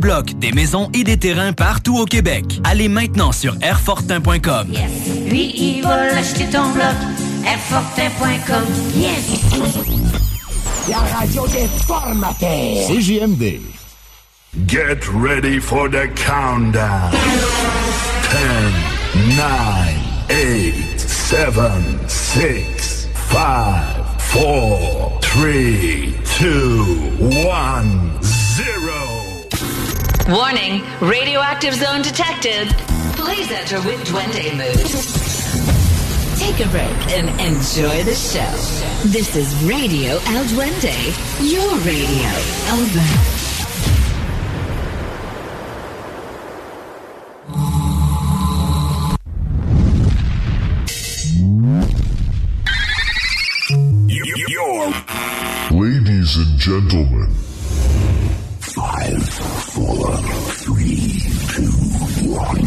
[0.00, 2.44] Bloc des maisons et des terrains partout au Québec.
[2.62, 4.68] Allez maintenant sur airfortin.com.
[4.70, 4.90] Yes.
[5.28, 6.94] Lui, il va l'acheter ton bloc.
[7.44, 8.64] Airfortin.com.
[8.94, 9.40] Yes.
[10.88, 12.86] La radio des formateurs.
[12.88, 13.60] CJMD.
[14.66, 17.10] Get ready for the countdown.
[18.30, 19.46] 10, 9,
[20.30, 21.54] 8, 7,
[22.06, 23.44] 6, 5,
[24.32, 26.48] 4, 3, 2,
[27.20, 28.37] 1, 0.
[30.28, 32.68] Warning, radioactive zone detected.
[33.16, 34.86] Please enter with Duende mood.
[36.38, 39.08] Take a break and enjoy the show.
[39.08, 40.92] This is Radio El Duende,
[41.40, 42.28] your radio.
[42.76, 43.38] Over.
[55.70, 57.47] Ladies and gentlemen,
[58.74, 59.22] Five,
[59.72, 60.14] four,
[60.58, 61.22] three,
[61.54, 61.70] two,
[62.28, 62.66] one.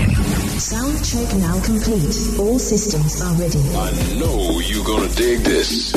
[0.59, 2.39] Sound check now complete.
[2.39, 3.59] All systems are ready.
[3.75, 5.93] I know you're gonna dig this.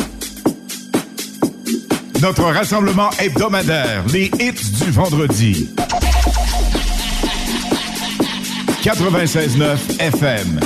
[2.20, 5.70] Notre rassemblement hebdomadaire, les hits du vendredi.
[8.82, 10.60] 96.9 FM.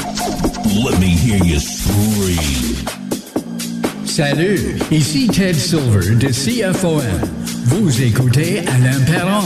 [0.84, 2.74] Let me hear you scream.
[4.04, 4.58] Salut,
[4.90, 7.37] ici Ted Silver de CFOM.
[7.68, 9.42] Vous écoutez Alain Perron,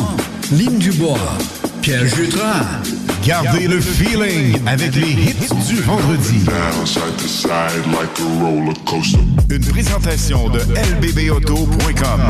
[0.52, 1.18] Lynn Dubois,
[1.80, 2.80] Pierre Jutras.
[3.26, 6.44] Gardez le feeling avec les hits du vendredi.
[9.50, 12.20] Une présentation de lbbauto.com.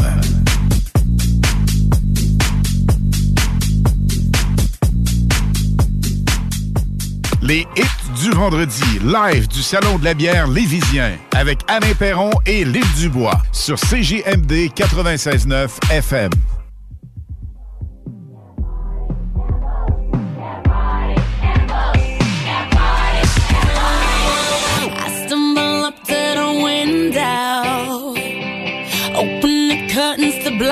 [7.42, 12.64] Les hits du vendredi, live du Salon de la bière Lévisien, avec Alain Perron et
[12.64, 16.30] Lynn Dubois, sur CJMD 96.9 FM.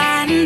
[0.02, 0.39] I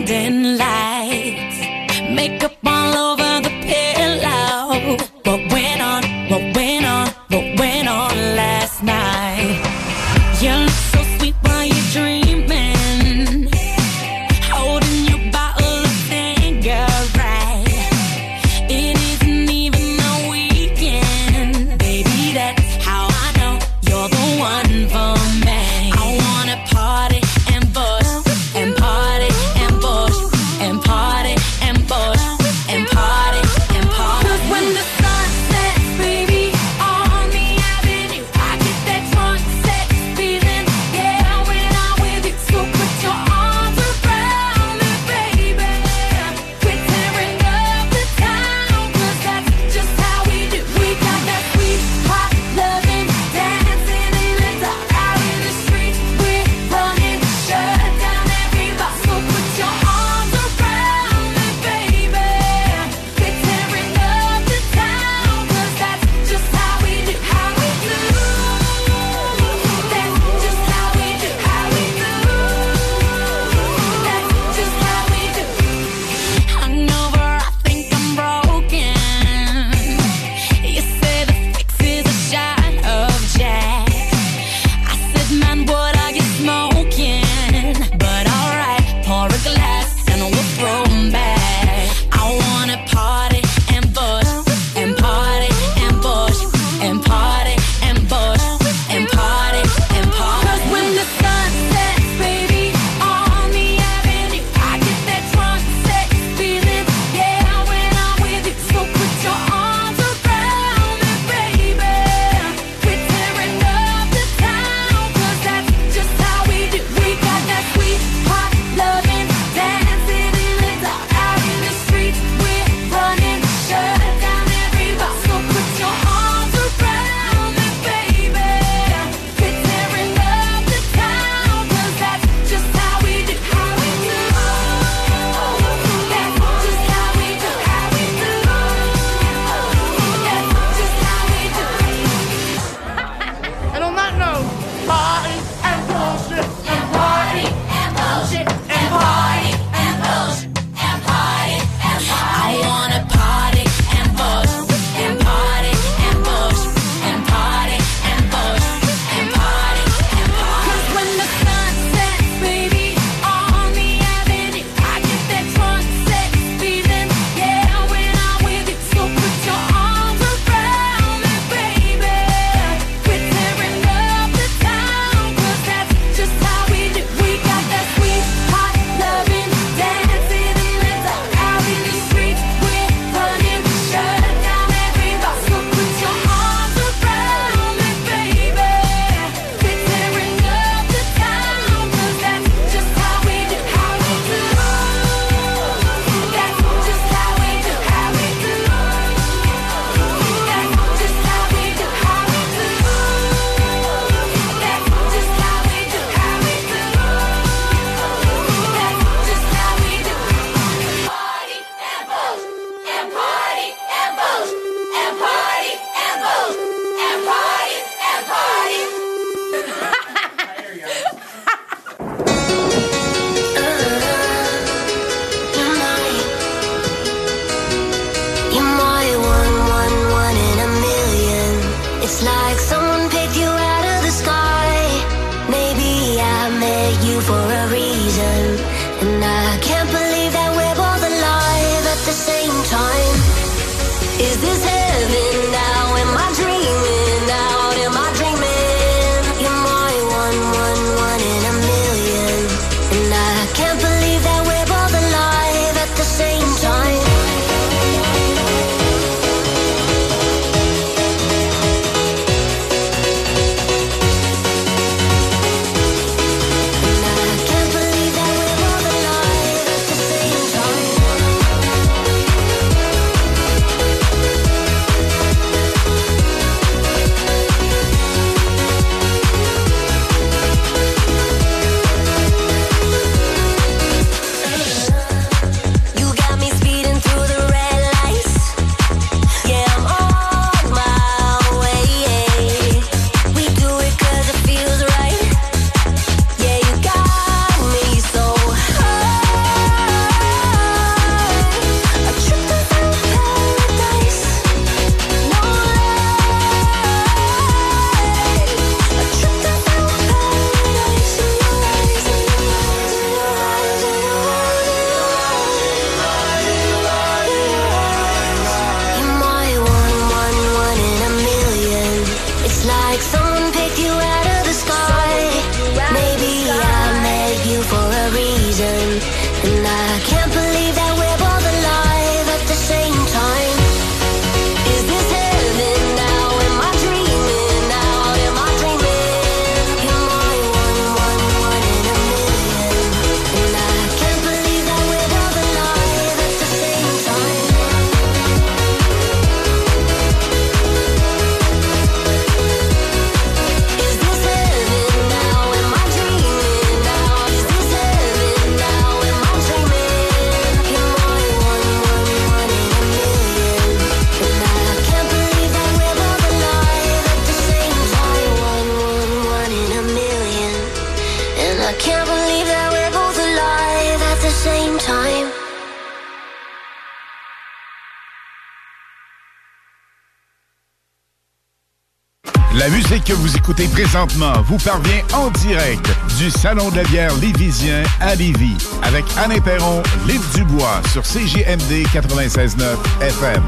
[383.44, 385.86] écoutez présentement vous parvient en direct
[386.16, 391.84] du Salon de la bière Lévisien à Lévis avec Alain Perron, Liv Dubois sur CGMD
[391.92, 392.62] 96.9
[393.02, 393.42] FM.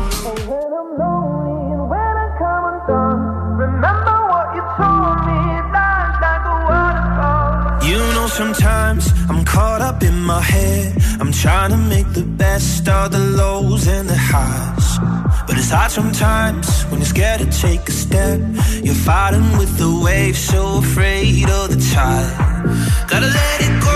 [18.07, 18.41] step.
[18.85, 23.09] You're fighting with the waves, so afraid of the tide.
[23.09, 23.96] Gotta let it go.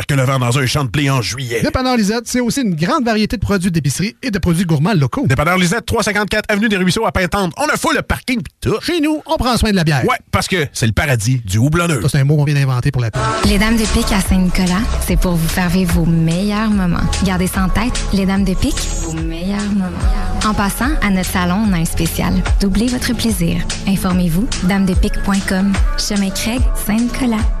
[0.05, 1.61] que le vent dans un champ de blé en juillet.
[1.61, 5.25] Dépanneur Lisette, c'est aussi une grande variété de produits d'épicerie et de produits gourmands locaux.
[5.27, 7.53] Dépanneur Lisette, 354 Avenue des Ruisseaux à Pintante.
[7.57, 8.79] On a fou le parking pis tout.
[8.81, 10.03] Chez nous, on prend soin de la bière.
[10.05, 12.01] Ouais, parce que c'est le paradis du houblonneux.
[12.01, 13.21] Ça, c'est un mot qu'on vient d'inventer pour la pub.
[13.45, 16.99] Les Dames de Pique à Saint-Nicolas, c'est pour vous faire vivre vos meilleurs moments.
[17.23, 19.97] Gardez ça en tête, les Dames de Pique, vos meilleurs moments.
[20.45, 22.33] En passant, à notre salon, on a un spécial.
[22.59, 23.61] Doublez votre plaisir.
[23.87, 25.73] Informez-vous, damedepique.com.
[25.97, 27.60] Chemin Craig, Saint-Nicolas.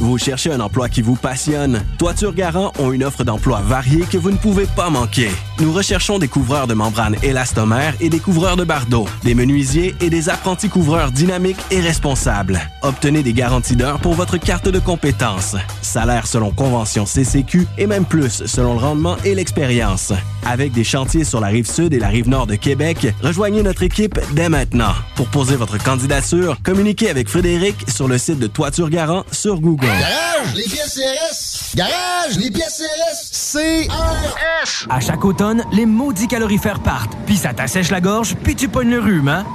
[0.00, 1.82] Vous cherchez un emploi qui vous passionne?
[1.98, 5.30] Toiture Garant ont une offre d'emploi variée que vous ne pouvez pas manquer.
[5.60, 10.10] Nous recherchons des couvreurs de membranes élastomères et des couvreurs de bardeaux, des menuisiers et
[10.10, 12.60] des apprentis couvreurs dynamiques et responsables.
[12.82, 15.56] Obtenez des garanties d'heures pour votre carte de compétences.
[15.80, 20.12] Salaire selon convention CCQ et même plus selon le rendement et l'expérience.
[20.46, 23.82] Avec des chantiers sur la rive sud et la rive nord de Québec, rejoignez notre
[23.82, 24.92] équipe dès maintenant.
[25.14, 29.86] Pour poser votre candidature, communiquez avec Frédéric sur le site de Toiture Garant sur Google.
[29.86, 31.76] Garage, les pièces CRS.
[31.76, 33.58] Garage, les pièces CRS.
[33.88, 34.86] CRS.
[34.90, 38.90] À chaque automne, les maudits calorifères partent, puis ça t'assèche la gorge, puis tu pognes
[38.90, 39.46] le rhume, hein?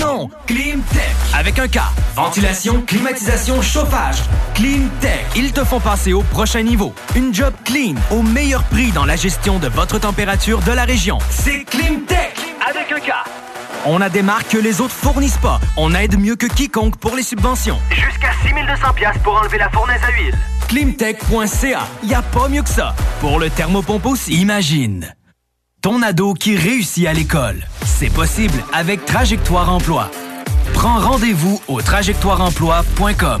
[0.00, 0.30] Non!
[0.46, 1.02] Climtech!
[1.34, 1.78] Avec un K.
[2.14, 4.16] Ventilation, climatisation, chauffage.
[4.54, 5.26] Climtech.
[5.36, 6.94] Ils te font passer au prochain niveau.
[7.14, 11.18] Une job clean, au meilleur prix dans la gestion de votre température de la région.
[11.30, 12.36] C'est Climtech!
[12.68, 13.10] Avec un K.
[13.86, 15.60] On a des marques que les autres fournissent pas.
[15.78, 17.78] On aide mieux que quiconque pour les subventions.
[17.90, 20.34] Jusqu'à 6200 pièces pour enlever la fournaise à huile.
[20.68, 21.86] Climtech.ca.
[22.04, 22.94] Y a pas mieux que ça.
[23.20, 24.34] Pour le thermopompe aussi.
[24.34, 25.14] Imagine.
[25.80, 27.64] Ton ado qui réussit à l'école.
[27.84, 30.10] C'est possible avec Trajectoire Emploi.
[30.74, 33.40] Prends rendez-vous au trajectoireemploi.com.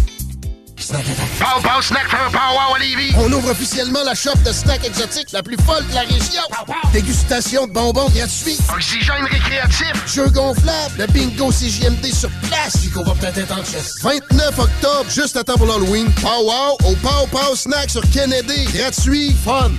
[0.91, 3.13] Pow Pow Snack for a Pow Wow à Lévis.
[3.17, 6.41] On ouvre officiellement la shop de snacks exotiques la plus folle de la région.
[6.91, 8.57] Dégustation de bonbons gratuits.
[8.75, 9.93] Oxygène récréatif.
[10.05, 10.95] Jeux gonflables.
[10.97, 12.75] Le bingo CJMD sur place.
[12.77, 13.93] Puis qu'on va peut-être être en chess.
[14.03, 16.11] 29 octobre, juste à temps pour l'Halloween.
[16.21, 18.65] Pow Wow au Pow Pow Snack sur Kennedy.
[18.73, 19.33] Gratuit.
[19.45, 19.71] Fun.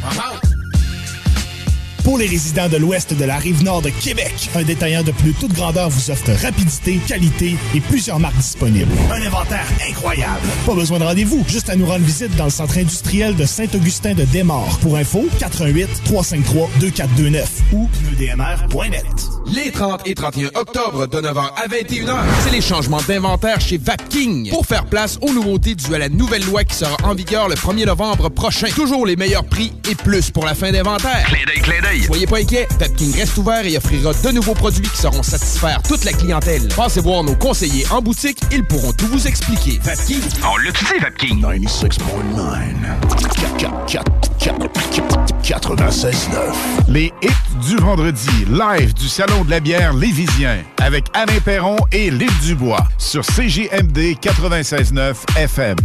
[2.05, 5.33] Pour les résidents de l'ouest de la rive nord de Québec, un détaillant de plus
[5.35, 8.91] toute grandeur vous offre rapidité, qualité et plusieurs marques disponibles.
[9.13, 10.41] Un inventaire incroyable.
[10.67, 14.15] Pas besoin de rendez-vous, juste à nous rendre visite dans le centre industriel de Saint-Augustin
[14.15, 14.79] de Desmaures.
[14.81, 19.05] Pour info, 88 353 2429 ou pneudmr.net.
[19.47, 24.51] Les 30 et 31 octobre de 9h à 21h, c'est les changements d'inventaire chez Vapking
[24.51, 27.55] pour faire place aux nouveautés dues à la nouvelle loi qui sera en vigueur le
[27.55, 28.69] 1er novembre prochain.
[28.75, 31.27] Toujours les meilleurs prix et plus pour la fin d'inventaire.
[31.63, 35.83] Clin Soyez pas inquiets, Vapking reste ouvert et offrira de nouveaux produits qui sauront satisfaire
[35.83, 36.69] toute la clientèle.
[36.75, 39.79] Passez voir nos conseillers en boutique, ils pourront tout vous expliquer.
[39.83, 40.57] Vapking, On
[41.01, 41.43] Vapking?
[45.43, 46.39] 96.9.
[46.89, 52.11] Les hits du vendredi, live du Salon de la bière Lévisien, avec Alain Perron et
[52.11, 55.77] Lille Dubois, sur CJMD 96.9 FM.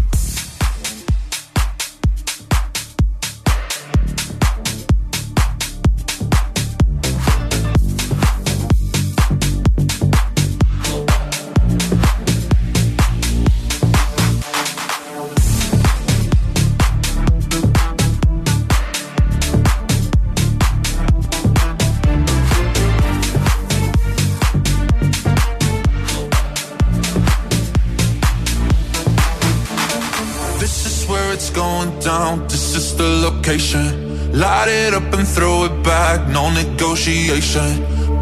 [34.88, 36.28] It up and throw it back.
[36.30, 37.70] No negotiation.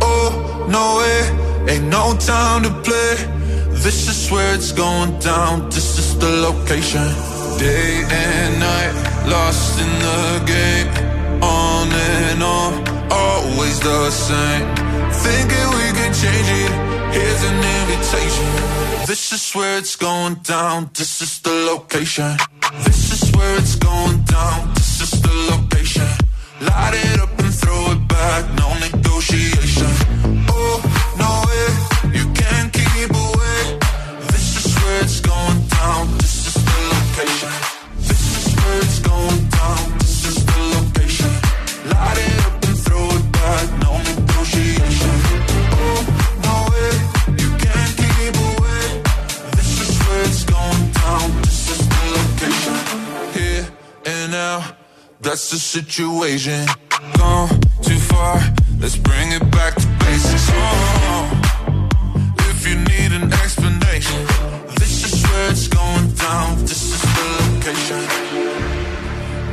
[0.01, 0.30] Oh,
[0.69, 1.19] no way.
[1.71, 3.15] Ain't no time to play.
[3.86, 5.69] This is where it's going down.
[5.69, 7.08] This is the location.
[7.60, 8.93] Day and night.
[9.28, 10.23] Lost in the
[10.54, 10.89] game.
[11.43, 12.71] On and on.
[13.12, 14.65] Always the same.
[15.25, 16.73] Thinking we can change it.
[17.15, 18.49] Here's an invitation.
[19.06, 20.89] This is where it's going down.
[20.93, 22.38] This is the location.
[22.86, 24.73] This is where it's going down.
[24.73, 26.24] This is the location.
[26.62, 28.46] Light it up and throw it back.
[28.56, 29.91] No negotiation.
[30.48, 30.80] Oh,
[31.20, 31.68] no way.
[32.18, 33.78] You can't keep away.
[34.32, 36.18] This is where it's going down.
[36.18, 37.52] This is the location.
[37.98, 39.98] This is where it's going down.
[40.00, 41.32] This is the location.
[41.91, 43.65] Light it up and throw it back.
[43.84, 45.15] No negotiation.
[45.76, 46.00] Oh,
[46.48, 46.91] no way.
[47.36, 49.04] You can't keep away.
[49.60, 51.41] This is where it's going down.
[51.41, 52.76] This is the location.
[53.36, 53.68] Here
[54.06, 54.85] and now
[55.21, 56.65] that's the situation.
[57.17, 57.49] Gone
[57.82, 58.41] too far,
[58.80, 60.49] let's bring it back to basics.
[60.54, 61.41] Oh,
[62.49, 64.25] if you need an explanation,
[64.80, 66.60] this is where it's going down.
[66.62, 68.04] This is the location.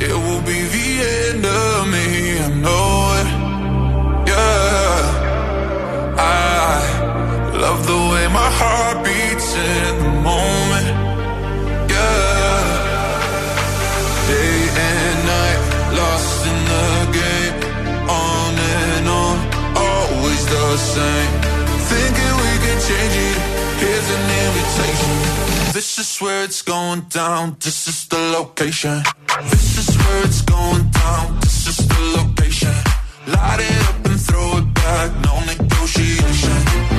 [0.00, 0.88] It will be the
[1.28, 3.28] end of me, I know it.
[4.30, 4.94] Yeah,
[6.18, 10.61] I love the way my heart beats in the moment.
[20.94, 21.32] same.
[21.92, 23.38] Thinking we can change it.
[23.82, 25.14] Here's an invitation.
[25.72, 27.56] This is where it's going down.
[27.60, 29.02] This is the location.
[29.52, 31.40] This is where it's going down.
[31.40, 32.76] This is the location.
[33.26, 35.08] Light it up and throw it back.
[35.24, 36.91] No negotiation.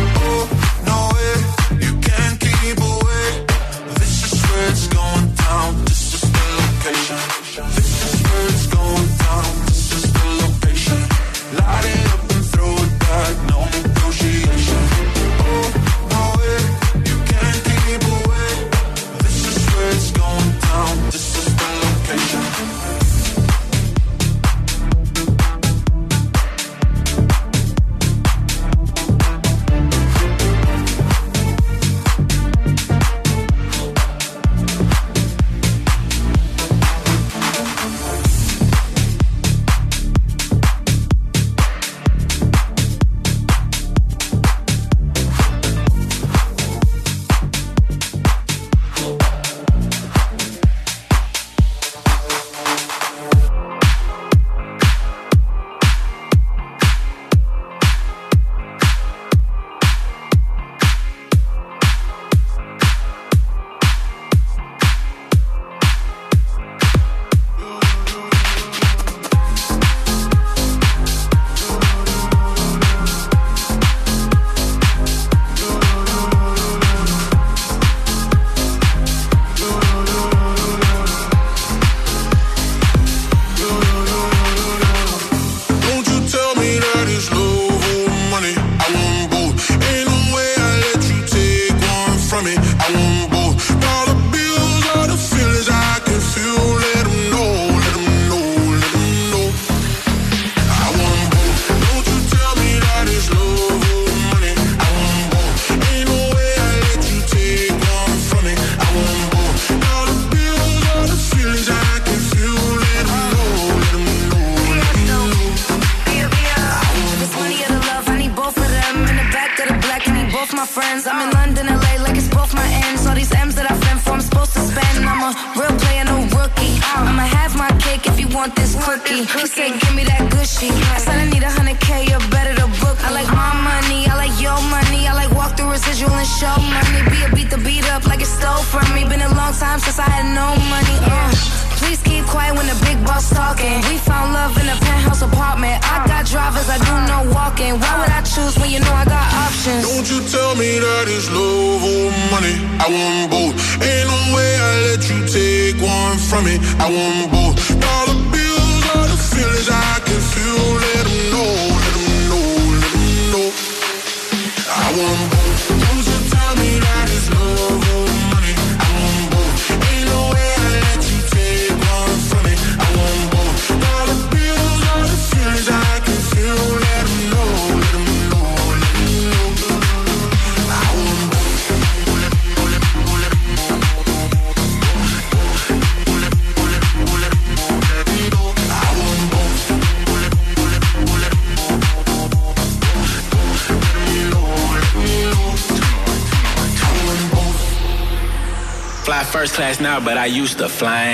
[200.24, 201.13] I used to fly.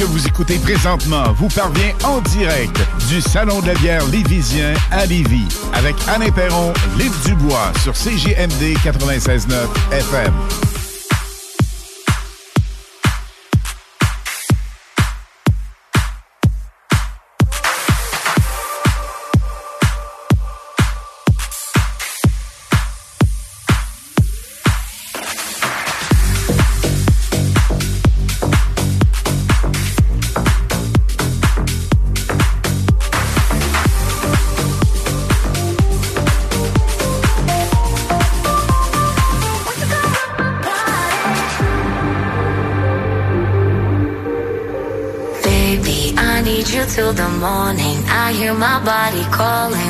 [0.00, 5.04] Que vous écoutez présentement vous parvient en direct du Salon de la bière Lévisien à
[5.04, 9.52] Lévis avec Anne Perron, Liv Dubois sur CGMD 96.9
[9.92, 10.59] FM.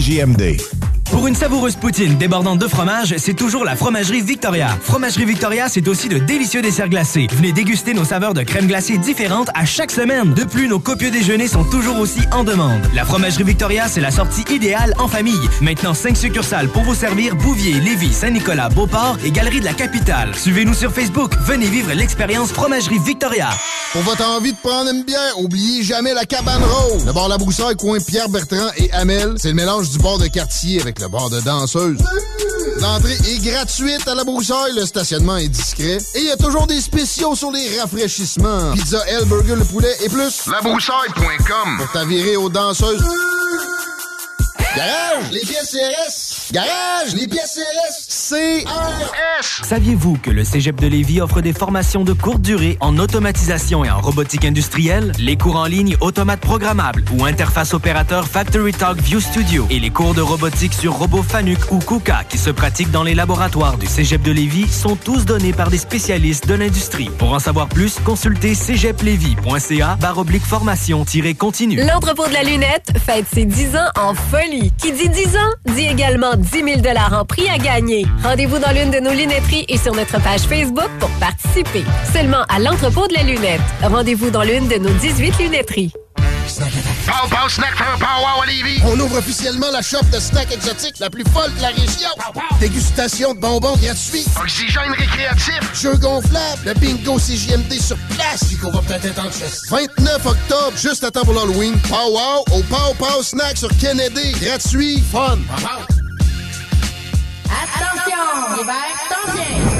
[0.00, 0.69] CJMD.
[1.20, 4.68] Pour une savoureuse poutine débordante de fromage, c'est toujours la Fromagerie Victoria.
[4.82, 7.26] Fromagerie Victoria, c'est aussi de délicieux desserts glacés.
[7.30, 10.32] Venez déguster nos saveurs de crème glacée différentes à chaque semaine.
[10.32, 12.80] De plus, nos copieux déjeuners sont toujours aussi en demande.
[12.94, 15.46] La Fromagerie Victoria, c'est la sortie idéale en famille.
[15.60, 20.34] Maintenant, 5 succursales pour vous servir Bouvier, Lévis, Saint-Nicolas, Beauport et Galerie de la Capitale.
[20.34, 21.34] Suivez-nous sur Facebook.
[21.44, 23.50] Venez vivre l'expérience Fromagerie Victoria.
[23.92, 27.04] Pour votre envie de prendre une bière, oubliez jamais la cabane rose.
[27.04, 30.26] Le bar La Broussaille, coin Pierre Bertrand et Amel, c'est le mélange du bar de
[30.28, 31.98] quartier avec le bar de danseuse.
[32.80, 36.66] L'entrée est gratuite à La Broussaille, le stationnement est discret et il y a toujours
[36.66, 38.72] des spéciaux sur les rafraîchissements.
[38.72, 40.46] Pizza L, burger, le poulet et plus.
[40.46, 43.02] Labroussaille.com Pour t'avirer aux danseuses.
[44.76, 46.52] Garage, les pièces CRS.
[46.52, 48.30] Garage, les pièces CRS.
[48.30, 49.64] CRS.
[49.64, 53.90] Saviez-vous que le Cégep de Lévis offre des formations de courte durée en automatisation et
[53.90, 59.18] en robotique industrielle, les cours en ligne automates programmables ou interface opérateur Factory Talk View
[59.18, 63.02] Studio et les cours de robotique sur robot Fanuc ou KUKA qui se pratiquent dans
[63.02, 67.10] les laboratoires du Cégep de Lévis sont tous donnés par des spécialistes de l'industrie.
[67.18, 71.84] Pour en savoir plus, consultez cégeplevis.ca barre oblique formation-continue.
[71.84, 74.59] L'entrepôt de la lunette fête ses 10 ans en folie.
[74.78, 78.06] Qui dit 10 ans, dit également 10 000 en prix à gagner.
[78.22, 81.84] Rendez-vous dans l'une de nos lunetteries et sur notre page Facebook pour participer.
[82.12, 83.60] Seulement à l'entrepôt de la lunette.
[83.82, 85.92] Rendez-vous dans l'une de nos 18 lunetteries.
[86.58, 88.82] Pow Pow Snack for Pow Wow Olivier.
[88.84, 92.10] On ouvre officiellement la shop de snacks exotiques la plus folle de la région.
[92.58, 94.24] Dégustation de bonbons gratuits.
[94.40, 95.60] Oxygène récréatif.
[95.74, 96.62] Jeux gonflables.
[96.64, 98.44] Le bingo CJMD sur place.
[98.48, 99.62] Puis qu'on va peut-être être en chess.
[99.70, 101.78] 29 octobre, juste à temps pour l'Halloween.
[101.88, 104.32] Pow Wow au Pow Pow Snack sur Kennedy.
[104.40, 105.02] Gratuit.
[105.12, 105.38] Fun.
[107.46, 108.56] Attention!
[108.56, 108.74] L'hiver
[109.08, 109.79] s'en vient!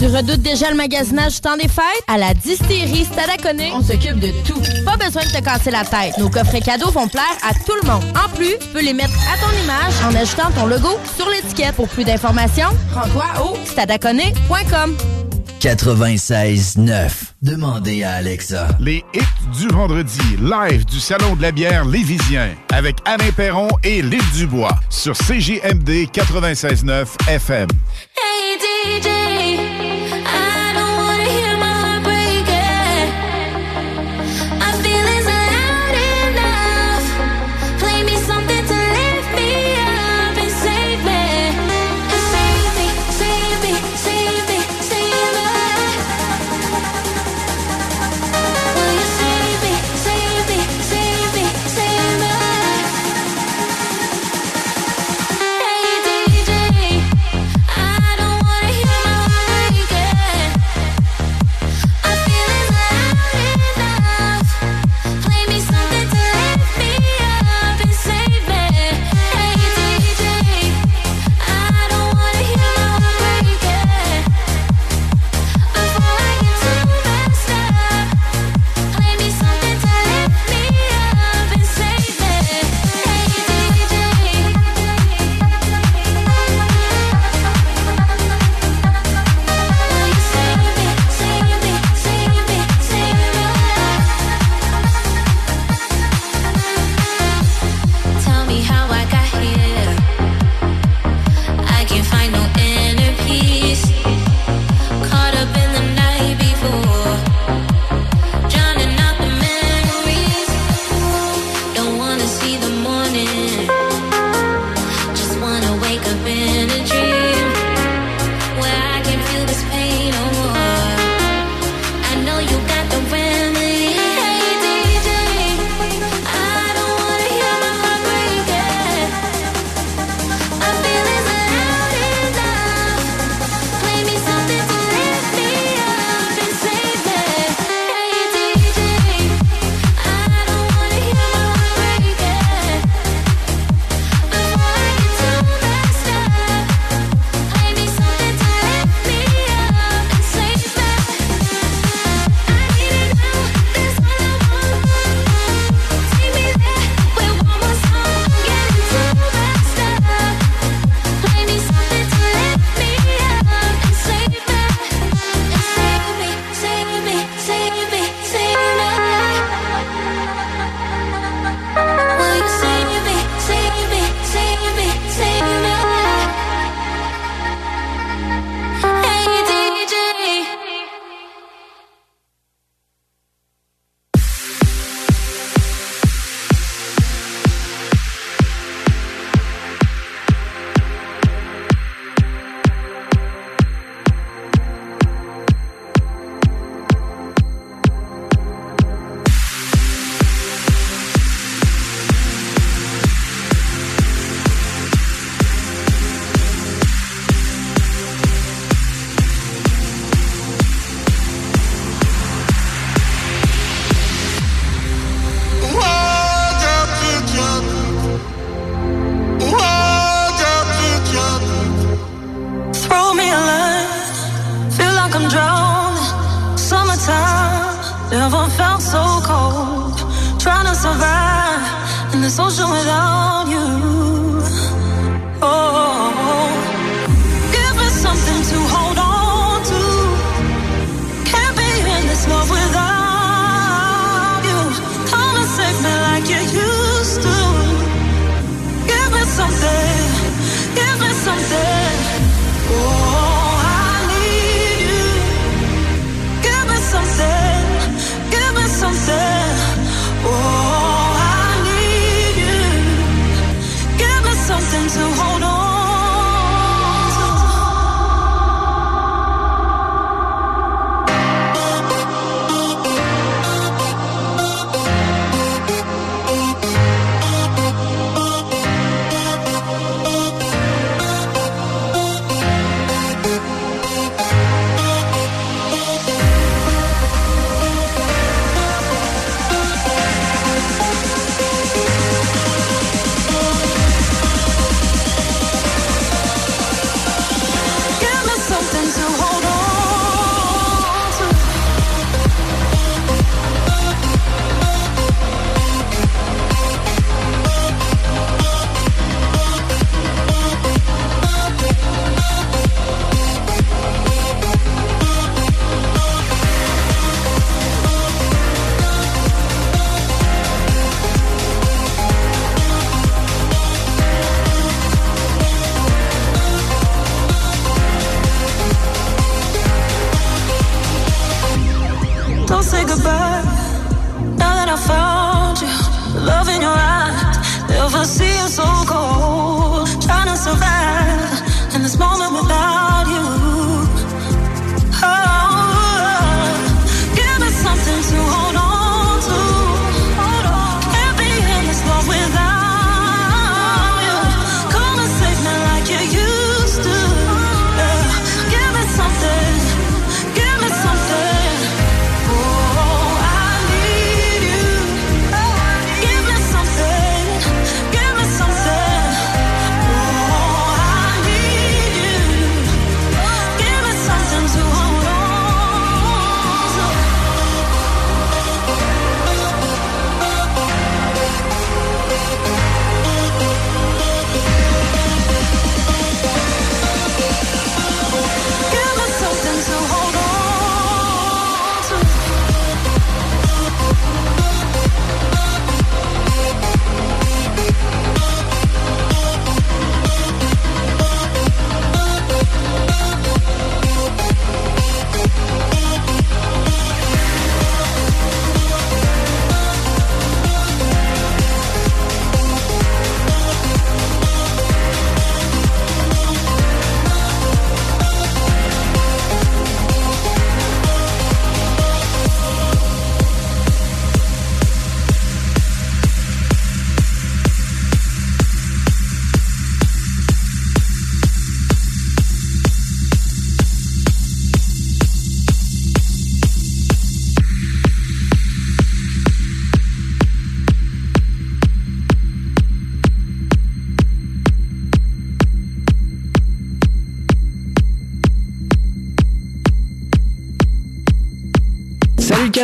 [0.00, 2.04] Tu redoutes déjà le magasinage du temps des fêtes?
[2.08, 4.60] À la distillerie Stadaconé, on s'occupe de tout.
[4.84, 6.16] Pas besoin de te casser la tête.
[6.18, 8.04] Nos coffrets cadeaux vont plaire à tout le monde.
[8.16, 11.74] En plus, tu peux les mettre à ton image en ajoutant ton logo sur l'étiquette.
[11.74, 14.96] Pour plus d'informations, rends-toi au stadaconé.com.
[15.60, 17.10] 96.9.
[17.42, 18.68] Demandez à Alexa.
[18.80, 24.00] Les hits du vendredi, live du Salon de la bière Lévisien, avec Alain Perron et
[24.00, 27.68] Lille Dubois, sur CJMD 96.9 FM.
[28.16, 29.89] Hey DJ,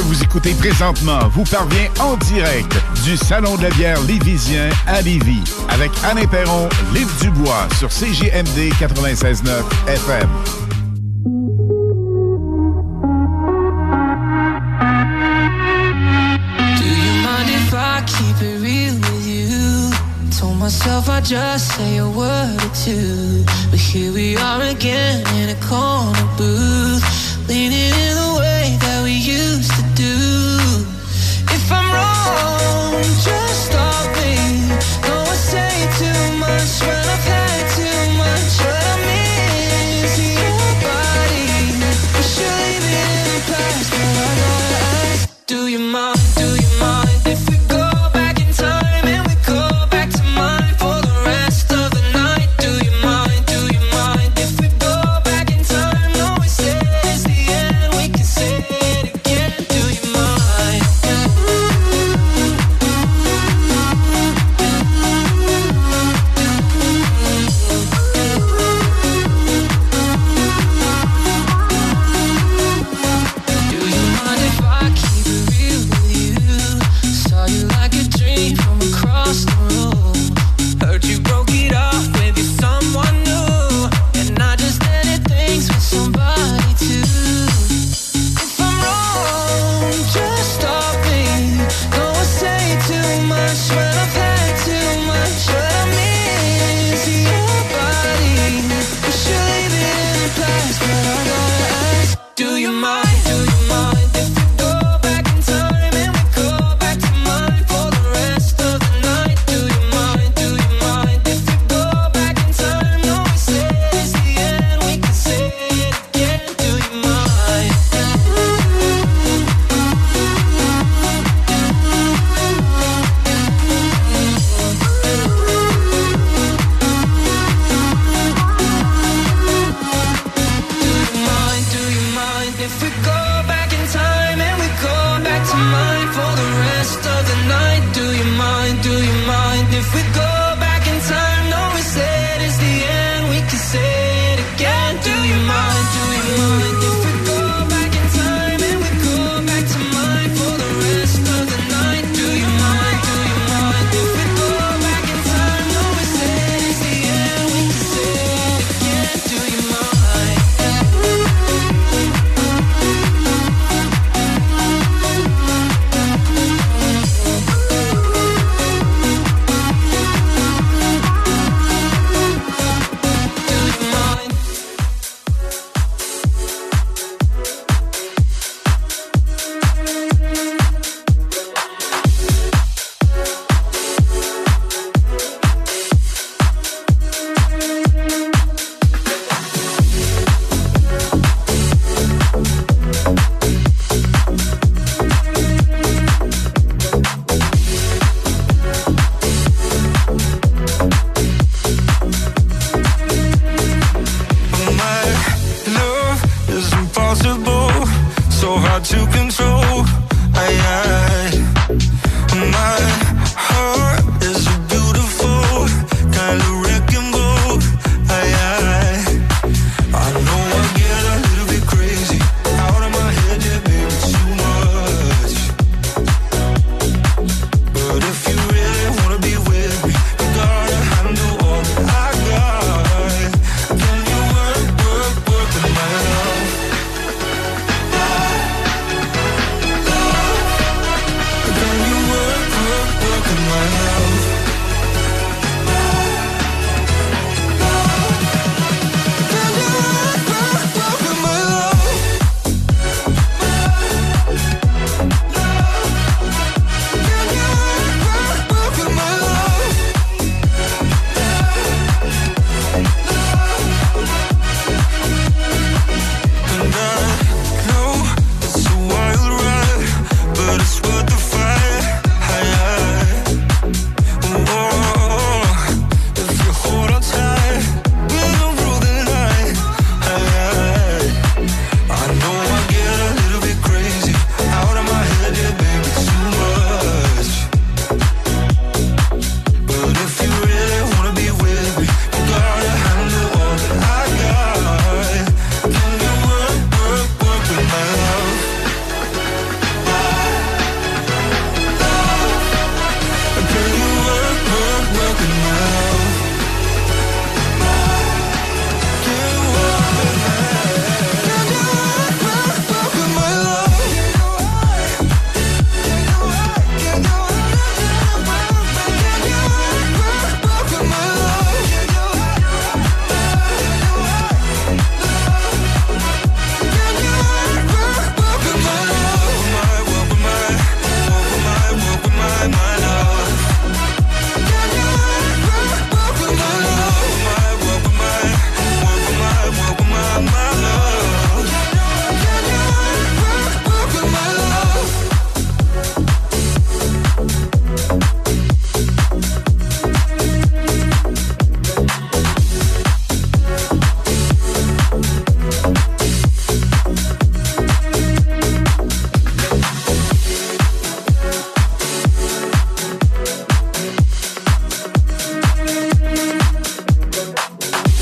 [0.00, 2.72] que vous écoutez présentement vous parvient en direct
[3.04, 8.72] du Salon de la bière Lévisien à Lévis avec Alain Perron, Liv Dubois sur CGMD
[8.80, 10.28] 96.9 FM.
[20.58, 22.58] myself, I just say a word.
[23.70, 25.99] But here we are again in a.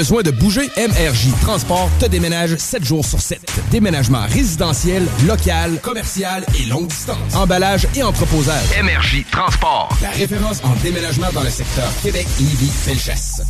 [0.00, 0.70] Besoin de bouger?
[0.78, 3.38] MRJ Transport te déménage 7 jours sur 7.
[3.70, 7.34] Déménagement résidentiel, local, commercial et longue distance.
[7.34, 8.64] Emballage et entreposage.
[8.82, 9.90] MRJ Transport.
[10.00, 13.42] La référence en déménagement dans le secteur Québec, Lévis, Felchasse.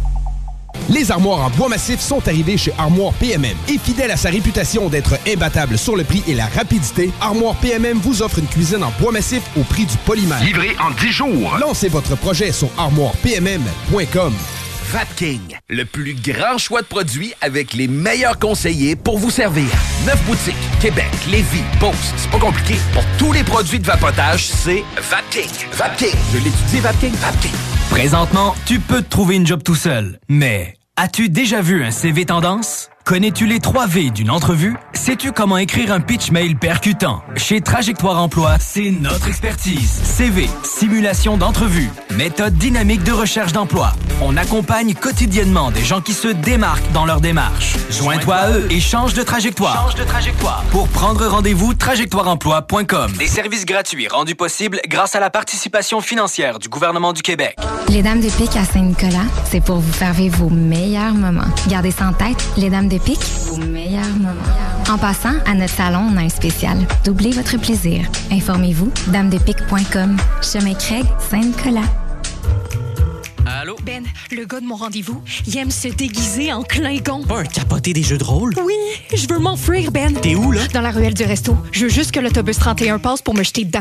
[0.89, 3.57] Les armoires en bois massif sont arrivées chez Armoire PMM.
[3.69, 7.99] Et fidèle à sa réputation d'être imbattable sur le prix et la rapidité, Armoire PMM
[7.99, 10.43] vous offre une cuisine en bois massif au prix du polymère.
[10.43, 11.59] Livré en 10 jours.
[11.61, 14.35] Lancez votre projet sur armoirepmm.com.
[14.93, 19.69] Vapking, le plus grand choix de produits avec les meilleurs conseillers pour vous servir.
[20.05, 22.75] Neuf boutiques, Québec, Lévis, Beauce, c'est pas compliqué.
[22.93, 25.49] Pour tous les produits de vapotage, c'est Vapking.
[25.75, 27.53] Vapking, je l'étudie, Vapking, Vapking.
[27.91, 32.27] Présentement, tu peux te trouver une job tout seul, mais as-tu déjà vu un CV
[32.27, 32.90] tendance?
[33.05, 34.77] Connais-tu les 3 V d'une entrevue?
[34.93, 37.23] Sais-tu comment écrire un pitch mail percutant?
[37.35, 39.91] Chez Trajectoire Emploi, c'est notre expertise.
[40.05, 43.95] CV, simulation d'entrevue, méthode dynamique de recherche d'emploi.
[44.23, 47.75] On accompagne quotidiennement des gens qui se démarquent dans leur démarche.
[47.91, 49.89] Joins-toi à eux et change de trajectoire.
[49.89, 50.63] Change de trajectoire.
[50.71, 53.13] Pour prendre rendez-vous, trajectoireemploi.com.
[53.19, 57.57] Des services gratuits rendus possibles grâce à la participation financière du gouvernement du Québec.
[57.89, 61.49] Les Dames de Pique à Saint-Nicolas, c'est pour vous faire vivre vos meilleurs moments.
[61.67, 64.35] Gardez ça en tête, les Dames de Pique, vos meilleurs moments.
[64.91, 66.77] En passant, à notre salon, on a un spécial.
[67.05, 68.07] Doublez votre plaisir.
[68.31, 70.17] Informez-vous, damedepique.com.
[70.43, 71.89] Chemin Craig, Saint-Nicolas.
[73.47, 73.77] Allô?
[73.85, 77.25] Ben, le gars de mon rendez-vous, il aime se déguiser en Klingon.
[77.25, 78.55] Pas un capoté des jeux de rôle?
[78.65, 78.75] Oui,
[79.15, 80.15] je veux m'enfuir, Ben.
[80.15, 80.61] T'es où, là?
[80.73, 81.57] Dans la ruelle du resto.
[81.73, 83.81] Je veux juste que l'autobus 31 passe pour me jeter dedans.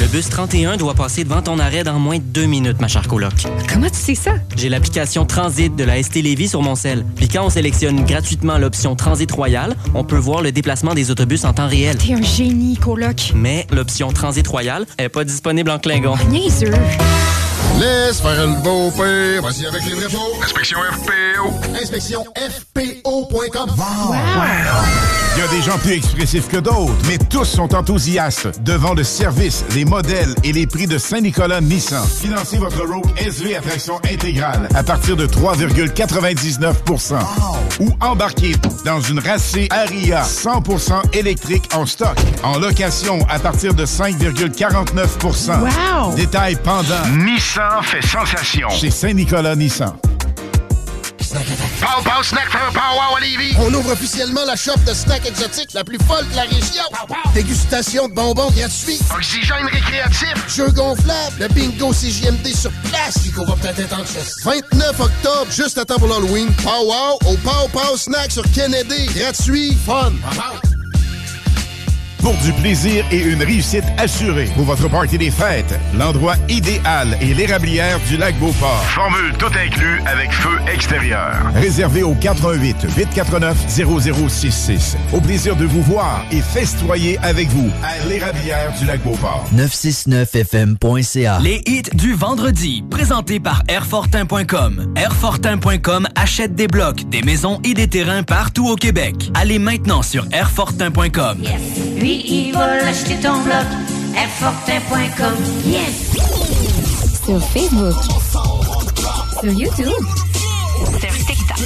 [0.00, 3.06] Le bus 31 doit passer devant ton arrêt dans moins de deux minutes, ma chère
[3.06, 3.32] coloc.
[3.70, 4.32] Comment tu sais ça?
[4.56, 7.04] J'ai l'application Transit de la ST Lévis sur mon sel.
[7.16, 11.44] Puis quand on sélectionne gratuitement l'option Transit Royal, on peut voir le déplacement des autobus
[11.44, 11.98] en temps réel.
[11.98, 13.32] T'es un génie, coloc.
[13.34, 16.14] Mais l'option Transit Royal est pas disponible en Klingon.
[16.30, 16.72] Niaiseux.
[17.78, 19.42] Laisse faire le beau père.
[19.42, 20.36] Vas-y avec les vrais faux.
[20.42, 21.50] Inspection FPO.
[21.80, 23.70] Inspection FPO.com.
[25.36, 29.04] Il y a des gens plus expressifs que d'autres, mais tous sont enthousiastes devant le
[29.04, 32.04] service, les modèles et les prix de Saint-Nicolas Nissan.
[32.20, 37.14] Financez votre Rogue SV à traction intégrale à partir de 3,99%
[37.78, 43.86] ou embarquez dans une racée Aria 100% électrique en stock, en location à partir de
[43.86, 46.14] 5,49% Wow!
[46.16, 48.68] Détail pendant Nissan fait sensation.
[48.70, 49.94] chez Saint-Nicolas Nissan.
[51.80, 53.54] Pow Pow Snack for Pow Wow à Lévis.
[53.58, 56.82] On ouvre officiellement la shop de snacks exotiques la plus folle de la région.
[57.34, 58.98] Dégustation de bonbons gratuits.
[59.14, 60.34] Oxygène récréatif.
[60.48, 61.36] Jeux gonflables.
[61.38, 63.18] Le bingo CJMD sur place.
[63.36, 64.36] Qu'on va peut-être être en chasse.
[64.44, 66.48] 29 octobre, juste à temps pour l'Halloween.
[66.64, 69.06] Pow Wow au Pow Pow Snack sur Kennedy.
[69.14, 69.76] Gratuit.
[69.86, 70.12] Fun.
[72.22, 77.34] Pour du plaisir et une réussite assurée pour votre party des fêtes, l'endroit idéal est
[77.34, 78.84] l'érablière du lac Beauport.
[78.84, 81.50] Formule tout inclus avec feu extérieur.
[81.54, 84.96] Réservé au 88 849 0066.
[85.14, 89.46] Au plaisir de vous voir et festoyer avec vous à l'érablière du lac Beauport.
[89.54, 91.38] 969fm.ca.
[91.42, 94.92] Les hits du vendredi, présentés par Airfortin.com.
[94.94, 99.30] Airfortin.com achète des blocs, des maisons et des terrains partout au Québec.
[99.34, 101.38] Allez maintenant sur Airfortin.com.
[102.10, 103.66] Lui, il va l'acheter ton bloc.
[104.16, 105.36] Airfortin.com.
[105.64, 106.16] Yes!
[107.24, 107.94] Sur Facebook.
[109.40, 110.04] Sur YouTube.
[110.98, 111.58] Sur TikTok.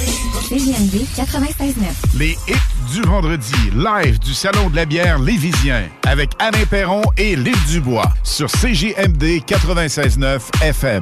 [0.47, 1.73] CJMD 96.9.
[2.19, 7.35] Les hits du vendredi, live du Salon de la bière Lévisien, avec Alain Perron et
[7.35, 11.01] Lynn Dubois, sur CGMD 96.9 FM.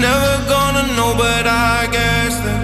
[0.00, 2.62] Never gonna know, but I guess that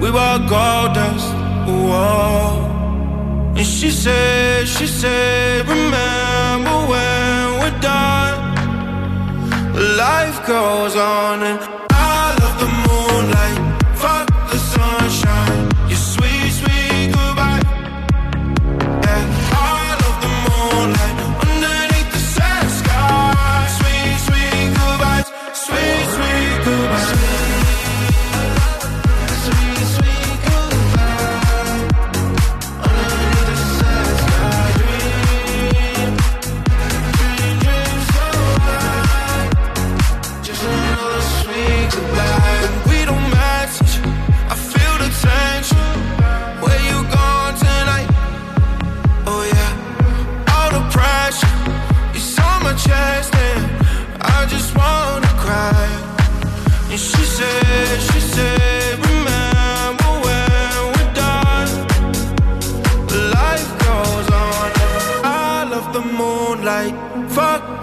[0.00, 1.32] we were gold dust.
[1.66, 3.54] Whoa.
[3.56, 8.36] And she said, she said, remember when we're done,
[9.96, 11.85] life goes on and.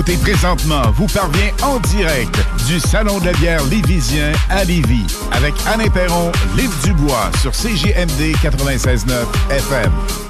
[0.00, 2.34] écoutez présentement vous parvient en direct
[2.66, 8.34] du Salon de la bière Lévisien à Lévis avec Alain Perron, Liv Dubois sur CGMD
[8.42, 10.29] 96.9 FM.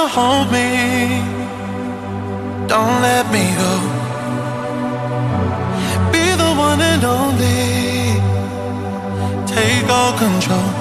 [0.00, 0.68] to hold me.
[2.72, 3.72] Don't let me go.
[6.12, 7.60] Be the one and only.
[9.54, 10.79] Take all control.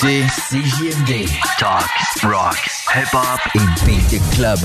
[0.00, 1.28] Écoutez CJMD.
[1.58, 1.90] Talk,
[2.22, 2.56] rock,
[2.94, 4.58] hip-hop et beat club.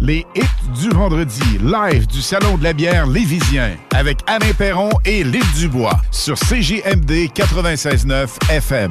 [0.00, 5.24] Les hits du vendredi, live du Salon de la bière Lévisien, avec Alain Perron et
[5.24, 8.90] Lille Dubois, sur CJMD 96.9 FM.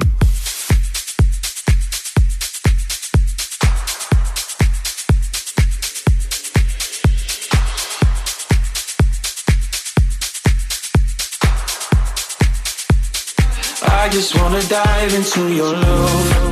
[14.16, 16.45] Just wanna dive into your love.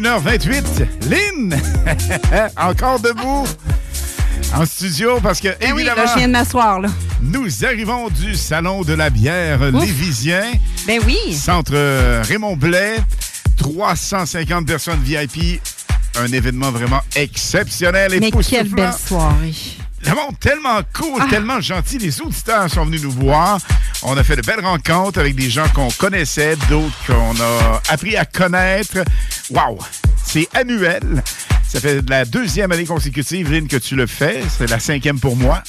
[0.00, 1.54] 21h28, Lynn!
[2.56, 3.46] Encore debout
[4.54, 6.88] en studio parce que, Ben oui, évidemment, là, je viens de m'asseoir, là.
[7.20, 10.44] nous arrivons du Salon de la bière Lévisien.
[10.86, 11.18] Ben oui.
[11.34, 13.00] Centre euh, Raymond Blais,
[13.58, 15.60] 350 personnes VIP.
[16.18, 19.52] Un événement vraiment exceptionnel et Mais quelle belle soirée.
[20.04, 21.26] Le monde tellement cool, Ah.
[21.30, 21.98] tellement gentil.
[21.98, 23.58] Les auditeurs sont venus nous voir.
[24.02, 28.16] On a fait de belles rencontres avec des gens qu'on connaissait, d'autres qu'on a appris
[28.16, 28.98] à connaître.
[29.52, 29.78] Wow!
[30.24, 31.22] C'est annuel.
[31.68, 34.42] Ça fait la deuxième année consécutive, Lynn, que tu le fais.
[34.48, 35.62] C'est la cinquième pour moi.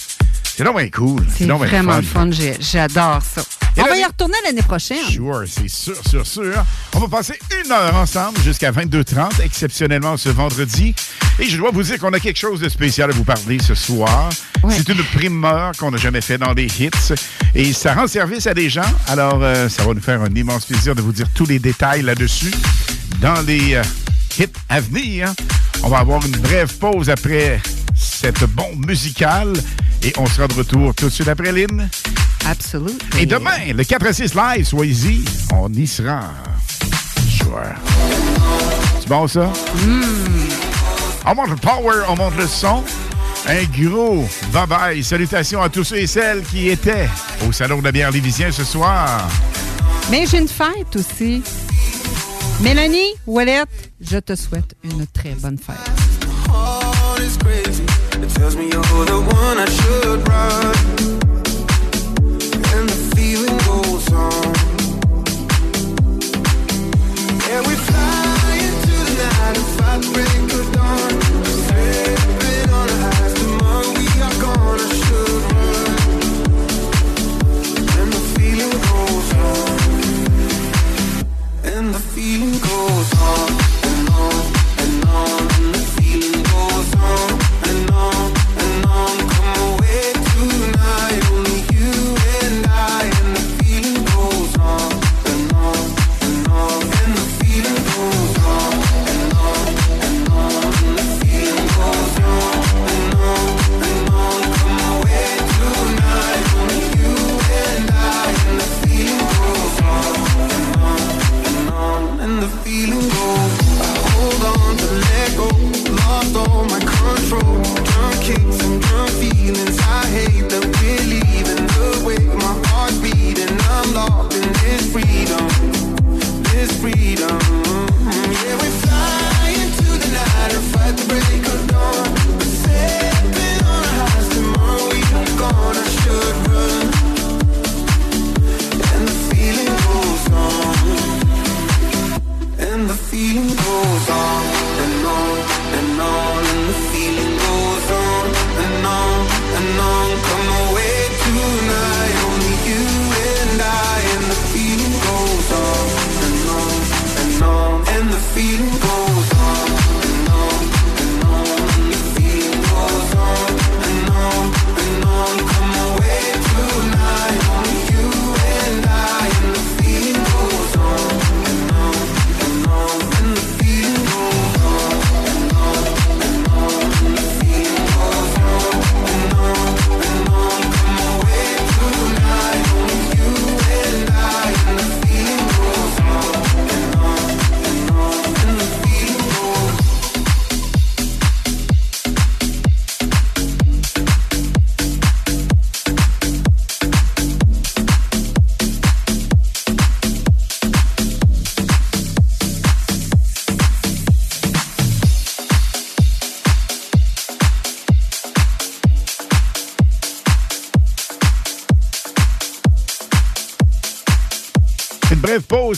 [0.55, 1.25] C'est donc bien cool.
[1.35, 2.25] C'est vraiment fun.
[2.25, 2.55] le fun.
[2.59, 3.41] J'adore ça.
[3.75, 5.03] Et On là, va y retourner l'année prochaine.
[5.03, 6.63] Sure, c'est sûr, sûr, sûr.
[6.93, 10.93] On va passer une heure ensemble jusqu'à 22h30, exceptionnellement ce vendredi.
[11.39, 13.73] Et je dois vous dire qu'on a quelque chose de spécial à vous parler ce
[13.73, 14.29] soir.
[14.69, 16.91] C'est une primeur qu'on n'a jamais fait dans les hits.
[17.55, 18.81] Et ça rend service à des gens.
[19.07, 22.03] Alors, euh, ça va nous faire un immense plaisir de vous dire tous les détails
[22.03, 22.51] là-dessus
[23.21, 23.81] dans les euh,
[24.37, 25.33] hits à venir.
[25.83, 27.61] On va avoir une brève pause après
[27.93, 29.53] cette bombe musicale.
[30.01, 31.89] Et on sera de retour tout de suite après Lynn.
[32.45, 32.97] Absolument.
[33.19, 35.23] Et demain, le 4 à 6 live, soyez-y.
[35.53, 36.31] On y sera.
[37.29, 37.63] Sure.
[38.99, 39.51] C'est bon, ça?
[41.25, 42.83] On monte le power, on monte le son.
[43.45, 45.03] Un gros bye-bye.
[45.03, 47.09] Salutations à tous ceux et celles qui étaient
[47.47, 49.27] au Salon de la bière Lévisien ce soir.
[50.09, 51.41] Mais j'ai une fête aussi.
[52.63, 55.75] Mélanie, Ouellette, je te souhaite une très bonne fête.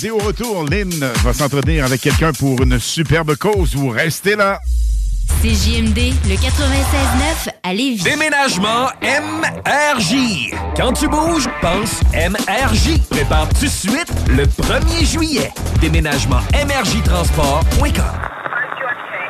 [0.06, 0.92] Et au retour, Lynn
[1.24, 3.76] va s'entretenir avec quelqu'un pour une superbe cause.
[3.76, 4.60] Vous restez là.
[5.42, 8.04] CJMD, le 96.9 à Lévis.
[8.04, 10.52] Déménagement MRJ.
[10.78, 13.00] Quand tu bouges, pense MRJ.
[13.10, 15.52] Prépare tout de suite le 1er juillet.
[15.82, 18.35] Déménagement MRJtransport.com.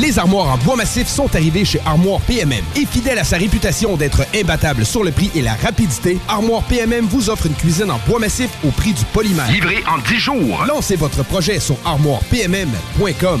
[0.00, 2.64] Les armoires en bois massif sont arrivées chez Armoire PMM.
[2.76, 7.06] Et fidèle à sa réputation d'être imbattable sur le prix et la rapidité, Armoire PMM
[7.06, 9.50] vous offre une cuisine en bois massif au prix du polymère.
[9.50, 10.64] Livré en 10 jours.
[10.66, 13.40] Lancez votre projet sur armoirepmm.com.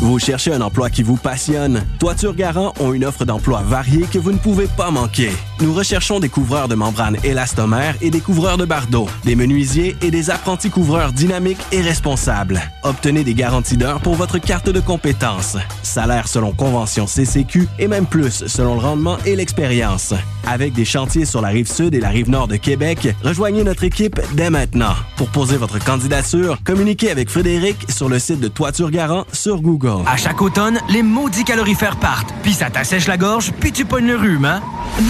[0.00, 1.84] Vous cherchez un emploi qui vous passionne?
[1.98, 5.30] Toiture Garant ont une offre d'emploi variée que vous ne pouvez pas manquer.
[5.60, 10.10] Nous recherchons des couvreurs de membranes élastomères et des couvreurs de bardeaux, des menuisiers et
[10.10, 12.60] des apprentis couvreurs dynamiques et responsables.
[12.82, 15.56] Obtenez des garanties d'heures pour votre carte de compétences.
[15.82, 20.12] Salaire selon convention CCQ et même plus selon le rendement et l'expérience.
[20.46, 23.84] Avec des chantiers sur la rive sud et la rive nord de Québec, rejoignez notre
[23.84, 24.94] équipe dès maintenant.
[25.16, 30.04] Pour poser votre candidature, communiquez avec Frédéric sur le site de Toiture Garant sur Google.
[30.06, 34.06] À chaque automne, les maudits calorifères partent, puis ça t'assèche la gorge, puis tu pognes
[34.06, 34.60] le rhume, hein?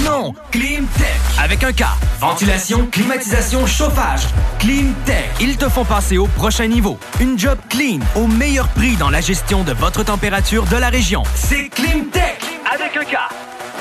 [0.04, 0.34] Non!
[0.50, 1.20] Climtech!
[1.38, 1.84] Avec un K.
[2.20, 4.22] Ventilation, climatisation, chauffage.
[4.60, 5.30] Climtech.
[5.40, 6.98] Ils te font passer au prochain niveau.
[7.20, 11.22] Une job clean, au meilleur prix dans la gestion de votre température de la région.
[11.34, 12.40] C'est Climtech!
[12.72, 13.16] Avec un K.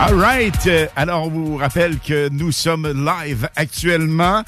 [0.00, 0.66] All right.
[0.66, 4.42] Euh, Alors, on vous rappelle que nous sommes live actuellement.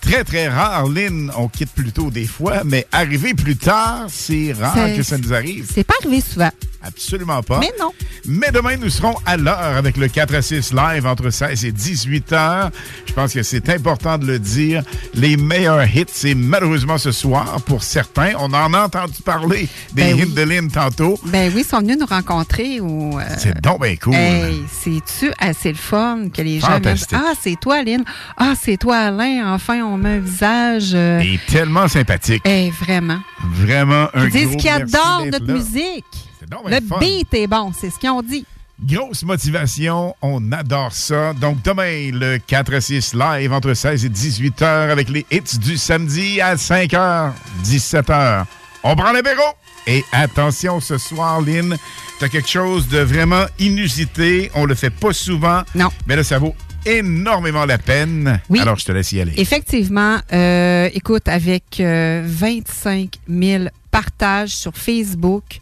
[0.00, 1.30] Très, très rare, Lynn.
[1.36, 5.32] On quitte plus tôt des fois, mais arriver plus tard, c'est rare que ça nous
[5.32, 5.68] arrive.
[5.72, 6.50] C'est pas arrivé souvent.
[6.84, 7.58] Absolument pas.
[7.60, 7.92] Mais non.
[8.26, 11.72] Mais demain, nous serons à l'heure avec le 4 à 6 live entre 16 et
[11.72, 12.70] 18 heures.
[13.06, 14.82] Je pense que c'est important de le dire.
[15.14, 18.32] Les meilleurs hits, c'est malheureusement ce soir pour certains.
[18.38, 20.34] On en a entendu parler des Ben hits oui.
[20.34, 21.18] de Lynn tantôt.
[21.26, 23.18] Ben oui, ils sont venus nous rencontrer au.
[23.18, 24.14] euh, C'est donc bien cool.
[24.14, 27.12] Hey, c'est-tu assez le fun que les gens Fantastique.
[27.20, 28.04] Ah, c'est toi, Aline.
[28.36, 29.52] Ah, c'est toi, Alain.
[29.54, 30.92] Enfin, on met un visage.
[30.94, 32.42] euh, Et tellement sympathique.
[32.46, 33.18] hey, vraiment.
[33.54, 35.54] Vraiment un Ils disent qu'ils adorent notre là.
[35.54, 36.04] musique.
[36.50, 36.98] Donc Le fun.
[36.98, 38.44] beat est bon, c'est ce qu'ils ont dit.
[38.84, 41.32] Grosse motivation, on adore ça.
[41.34, 45.58] Donc demain, le 4 à 6 live entre 16 et 18 heures avec les hits
[45.60, 47.32] du samedi à 5 heures,
[47.62, 48.46] 17 heures.
[48.82, 49.42] On prend l'apéro.
[49.86, 51.76] Et attention ce soir, Lynn,
[52.20, 54.50] t'as quelque chose de vraiment inusité.
[54.54, 55.62] On le fait pas souvent.
[55.74, 55.88] Non.
[56.06, 56.54] Mais là, ça vaut
[56.86, 58.40] énormément la peine.
[58.48, 58.60] Oui.
[58.60, 59.32] Alors, je te laisse y aller.
[59.36, 65.60] Effectivement, euh, écoute, avec euh, 25 000 partages sur Facebook,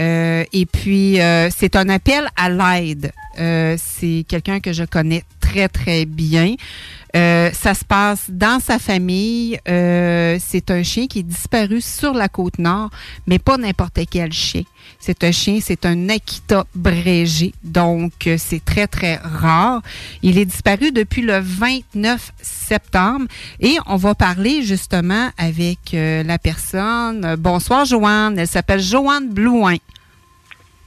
[0.00, 3.12] euh, et puis euh, c'est un appel à l'aide.
[3.38, 6.54] Euh, c'est quelqu'un que je connais très, très bien.
[7.16, 9.58] Euh, ça se passe dans sa famille.
[9.68, 12.90] Euh, c'est un chien qui est disparu sur la côte nord,
[13.26, 14.62] mais pas n'importe quel chien.
[14.98, 19.82] C'est un chien, c'est un Akita Brégé, donc euh, c'est très, très rare.
[20.22, 23.26] Il est disparu depuis le 29 septembre
[23.60, 27.36] et on va parler justement avec euh, la personne.
[27.38, 28.38] Bonsoir, Joanne.
[28.38, 29.76] Elle s'appelle Joanne Blouin.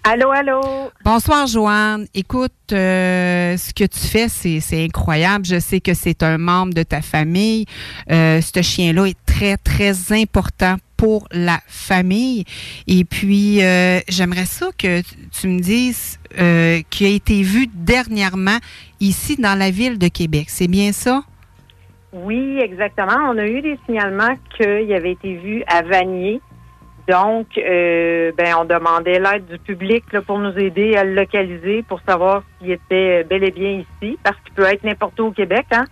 [0.03, 0.61] Allô, allô?
[1.03, 2.07] Bonsoir, Joanne.
[2.15, 5.45] Écoute, euh, ce que tu fais, c'est c'est incroyable.
[5.45, 7.65] Je sais que c'est un membre de ta famille.
[8.09, 12.45] Euh, ce chien-là est très, très important pour la famille.
[12.87, 17.67] Et puis, euh, j'aimerais ça que tu- tu me dises euh, qui a été vu
[17.73, 18.57] dernièrement
[18.99, 20.45] ici dans la ville de Québec.
[20.49, 21.23] C'est bien ça?
[22.13, 23.17] Oui, exactement.
[23.29, 26.41] On a eu des signalements qu'il avait été vu à Vanier.
[27.09, 31.81] Donc, euh, ben, on demandait l'aide du public là, pour nous aider à le localiser,
[31.81, 35.31] pour savoir s'il était bel et bien ici, parce qu'il peut être n'importe où au
[35.31, 35.65] Québec.
[35.71, 35.85] Hein.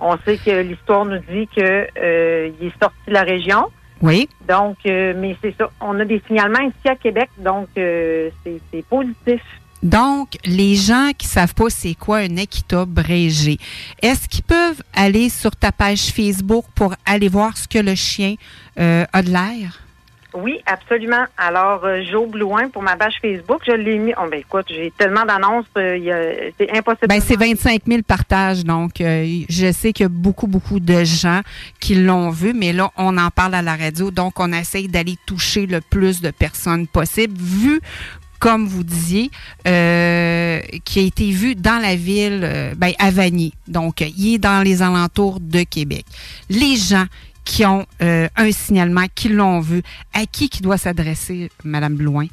[0.00, 3.66] On sait que l'histoire nous dit que euh, il est sorti de la région.
[4.00, 4.30] Oui.
[4.48, 5.70] Donc, euh, mais c'est ça.
[5.82, 9.42] On a des signalements ici à Québec, donc euh, c'est positif.
[9.82, 13.58] Donc, les gens qui savent pas c'est quoi un Akita Brégé,
[14.00, 18.36] est-ce qu'ils peuvent aller sur ta page Facebook pour aller voir ce que le chien
[18.78, 19.82] euh, a de l'air?
[20.34, 21.24] Oui, absolument.
[21.36, 24.12] Alors, euh, Joe Blouin, pour ma page Facebook, je l'ai mis.
[24.18, 27.08] Oh, ben écoute, j'ai tellement d'annonces, euh, c'est impossible.
[27.08, 31.04] Ben, c'est 25 000 partages, donc euh, je sais qu'il y a beaucoup, beaucoup de
[31.04, 31.40] gens
[31.80, 35.16] qui l'ont vu, mais là, on en parle à la radio, donc on essaye d'aller
[35.26, 37.80] toucher le plus de personnes possible, vu
[38.42, 39.30] comme vous disiez,
[39.68, 43.52] euh, qui a été vu dans la ville, euh, ben, à Vanier.
[43.68, 46.04] Donc, il est dans les alentours de Québec.
[46.50, 47.04] Les gens
[47.44, 49.82] qui ont euh, un signalement, qui l'ont vu,
[50.14, 52.26] à qui qui doit s'adresser, Madame Blouin?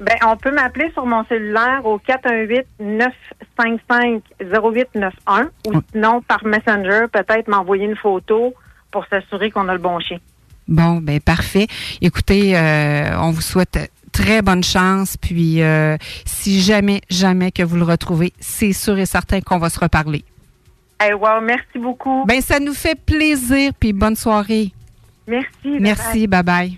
[0.00, 2.00] Ben, on peut m'appeler sur mon cellulaire au
[2.78, 8.54] 418-955-0891 ou sinon par Messenger, peut-être m'envoyer une photo
[8.90, 10.18] pour s'assurer qu'on a le bon chien.
[10.66, 11.66] Bon, ben parfait.
[12.00, 15.16] Écoutez, euh, on vous souhaite très bonne chance.
[15.16, 19.68] Puis, euh, si jamais, jamais que vous le retrouvez, c'est sûr et certain qu'on va
[19.68, 20.24] se reparler.
[21.02, 22.24] Eh, wow, merci beaucoup.
[22.26, 24.72] Ben, ça nous fait plaisir, puis bonne soirée.
[25.26, 25.48] Merci.
[25.64, 26.76] Merci, bye-bye.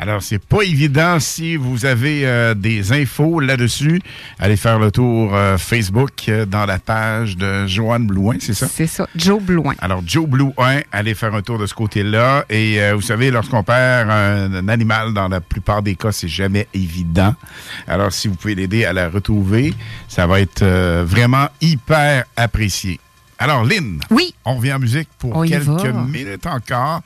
[0.00, 4.00] Alors, c'est pas évident si vous avez euh, des infos là-dessus.
[4.38, 8.68] Allez faire le tour euh, Facebook euh, dans la page de Joanne Blouin, c'est ça?
[8.68, 9.74] C'est ça, Joe Blouin.
[9.80, 12.44] Alors, Joe Blouin, allez faire un tour de ce côté-là.
[12.48, 16.28] Et euh, vous savez, lorsqu'on perd un, un animal, dans la plupart des cas, c'est
[16.28, 17.34] jamais évident.
[17.88, 19.74] Alors, si vous pouvez l'aider à la retrouver,
[20.06, 23.00] ça va être euh, vraiment hyper apprécié.
[23.38, 24.00] Alors, Lynn.
[24.10, 24.34] Oui.
[24.44, 27.02] On revient en musique pour On quelques minutes encore.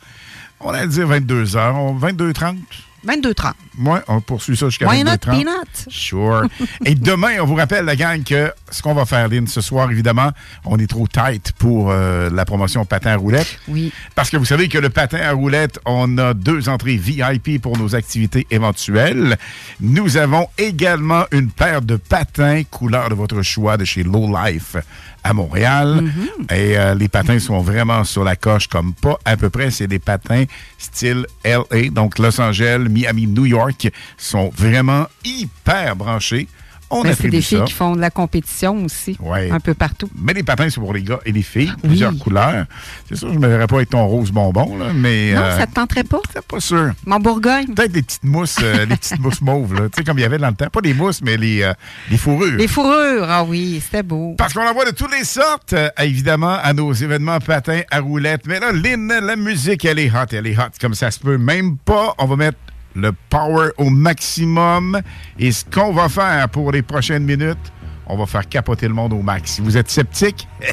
[0.60, 1.74] On allait dire 22 heures.
[1.76, 2.56] On- 22h30.
[3.04, 3.52] 22h30.
[3.80, 5.30] Oui, on poursuit ça jusqu'à Why not 22h30.
[5.32, 5.86] peanut?
[5.88, 6.44] Sure.
[6.84, 9.90] Et demain, on vous rappelle, la gang, que ce qu'on va faire, Lynn, ce soir,
[9.90, 10.30] évidemment,
[10.64, 13.58] on est trop tight pour euh, la promotion patin à roulette.
[13.66, 13.92] Oui.
[14.14, 17.76] Parce que vous savez que le patin à roulette, on a deux entrées VIP pour
[17.76, 19.36] nos activités éventuelles.
[19.80, 24.76] Nous avons également une paire de patins couleur de votre choix de chez Low Life
[25.24, 26.04] à Montréal.
[26.50, 29.70] Et euh, les patins sont vraiment sur la coche comme pas à peu près.
[29.70, 30.44] C'est des patins
[30.78, 36.48] style LA, donc Los Angeles, Miami, New York, sont vraiment hyper branchés.
[36.94, 37.64] On c'est des filles ça.
[37.64, 39.50] qui font de la compétition aussi, Ouais.
[39.50, 40.08] un peu partout.
[40.14, 42.66] Mais les patins, c'est pour les gars et les filles, plusieurs couleurs.
[43.08, 45.32] C'est sûr, je ne me verrais pas avec ton rose bonbon, là, mais.
[45.34, 46.18] Non, euh, ça te tenterait pas?
[46.32, 46.92] C'est pas sûr.
[47.06, 47.66] Mon Bourgogne.
[47.74, 49.80] Peut-être des petites mousses, euh, les petites mousses mauves, là.
[49.88, 50.68] Tu sais, comme il y avait dans le temps.
[50.70, 51.72] Pas des mousses, mais les, euh,
[52.10, 52.56] les fourrures.
[52.56, 54.34] Les fourrures, ah oui, c'était beau.
[54.36, 58.00] Parce qu'on en voit de toutes les sortes, euh, évidemment, à nos événements patins à
[58.00, 58.46] roulettes.
[58.46, 61.38] Mais là, Lynn, la musique, elle est hot, elle est hot, comme ça se peut
[61.38, 62.14] même pas.
[62.18, 62.58] On va mettre
[62.94, 65.00] le power au maximum.
[65.38, 67.72] Et ce qu'on va faire pour les prochaines minutes,
[68.06, 69.52] on va faire capoter le monde au max.
[69.52, 70.46] Si vous êtes sceptique,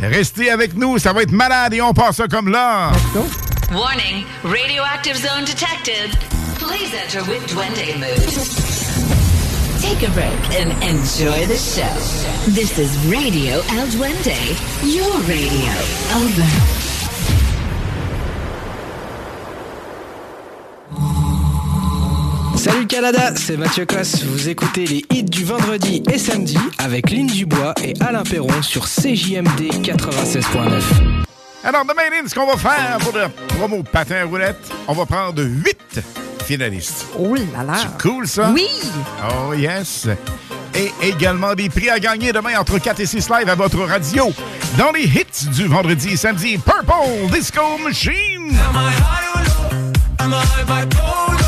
[0.00, 2.90] restez avec nous, ça va être malade et on passe ça comme là.
[3.72, 6.10] Warning, radioactive zone detected.
[6.58, 8.32] Please enter with Duende mood.
[9.80, 11.86] Take a break and enjoy the show.
[12.50, 15.72] This is Radio El Duende, your radio.
[16.16, 16.87] Over.
[22.58, 24.24] Salut Canada, c'est Mathieu Cosse.
[24.24, 28.84] Vous écoutez les hits du vendredi et samedi avec Lynn Dubois et Alain Perron sur
[28.86, 30.82] CJMD 96.9.
[31.62, 35.06] Alors, demain, Lynn, ce qu'on va faire pour le promo patin à roulettes, on va
[35.06, 36.00] prendre huit
[36.44, 37.06] finalistes.
[37.16, 37.74] Oh là là.
[37.80, 38.50] C'est cool, ça?
[38.52, 38.66] Oui.
[39.22, 40.08] Oh, yes.
[40.74, 44.32] Et également des prix à gagner demain entre 4 et 6 live à votre radio.
[44.76, 48.58] Dans les hits du vendredi et samedi, Purple Disco Machine.
[50.18, 50.88] Am I bipolar?
[50.88, 51.47] It, shake it.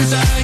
[0.00, 0.39] Cause I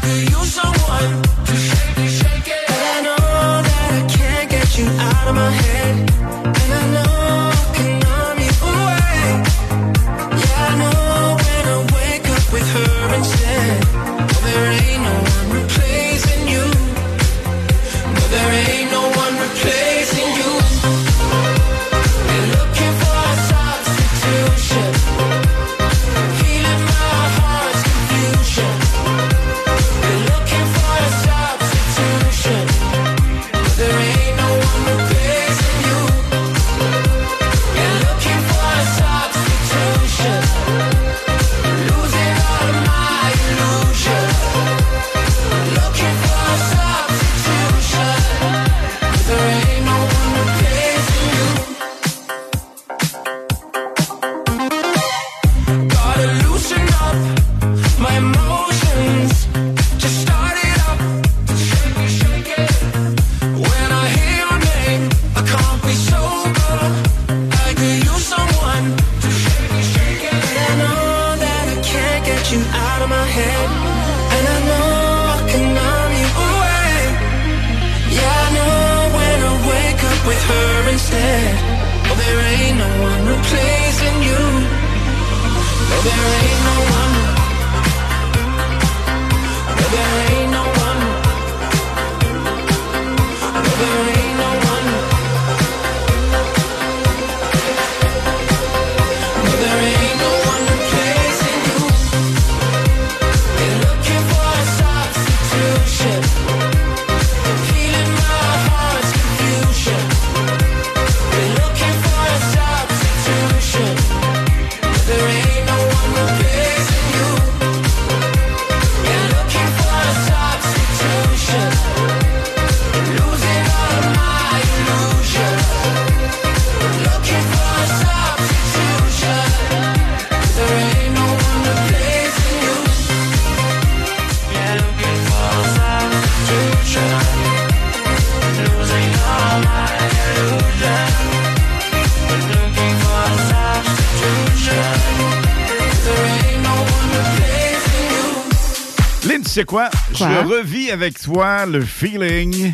[149.66, 149.90] quoi?
[150.16, 150.28] Quoi?
[150.30, 152.72] Je revis avec toi le feeling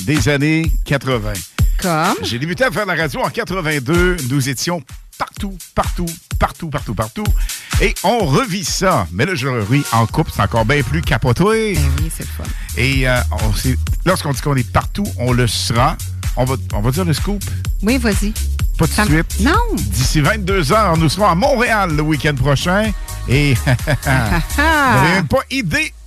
[0.00, 1.32] des années 80.
[1.80, 2.14] Comme?
[2.22, 4.18] J'ai débuté à faire la radio en 82.
[4.30, 4.82] Nous étions
[5.18, 6.06] partout, partout,
[6.38, 7.24] partout, partout, partout.
[7.80, 9.06] Et on revit ça.
[9.12, 10.30] Mais là, je le revis en couple.
[10.34, 11.42] C'est encore bien plus capoté.
[11.42, 11.78] oui,
[12.14, 12.44] c'est le fun.
[12.76, 13.18] Et euh,
[14.04, 15.96] lorsqu'on dit qu'on est partout, on le sera.
[16.36, 17.42] On va, on va dire le scoop?
[17.82, 18.32] Oui, vas-y.
[18.78, 19.40] Pas tout de suite.
[19.40, 19.52] Non.
[19.74, 22.90] D'ici 22 heures, nous serons à Montréal le week-end prochain.
[23.28, 23.70] Et vous
[24.06, 25.92] n'avez même pas idée,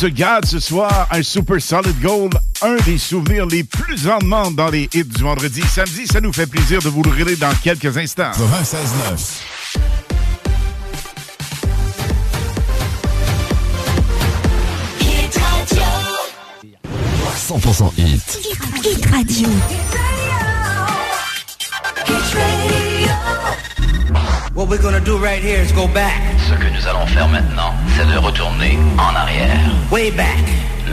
[0.00, 2.32] Se garde ce soir un Super Solid Gold,
[2.62, 5.60] un des souvenirs les plus en demande dans les hits du vendredi.
[5.60, 8.30] Samedi, ça nous fait plaisir de vous le révéler dans quelques instants.
[8.30, 9.42] 96.9.
[15.02, 15.82] Hit Radio.
[17.36, 18.40] 100% hit.
[18.82, 19.48] Hit Radio.
[24.70, 26.22] We're gonna do right here is go back.
[26.48, 29.58] Ce que nous allons faire maintenant, c'est de retourner en arrière.
[29.90, 30.38] Way back.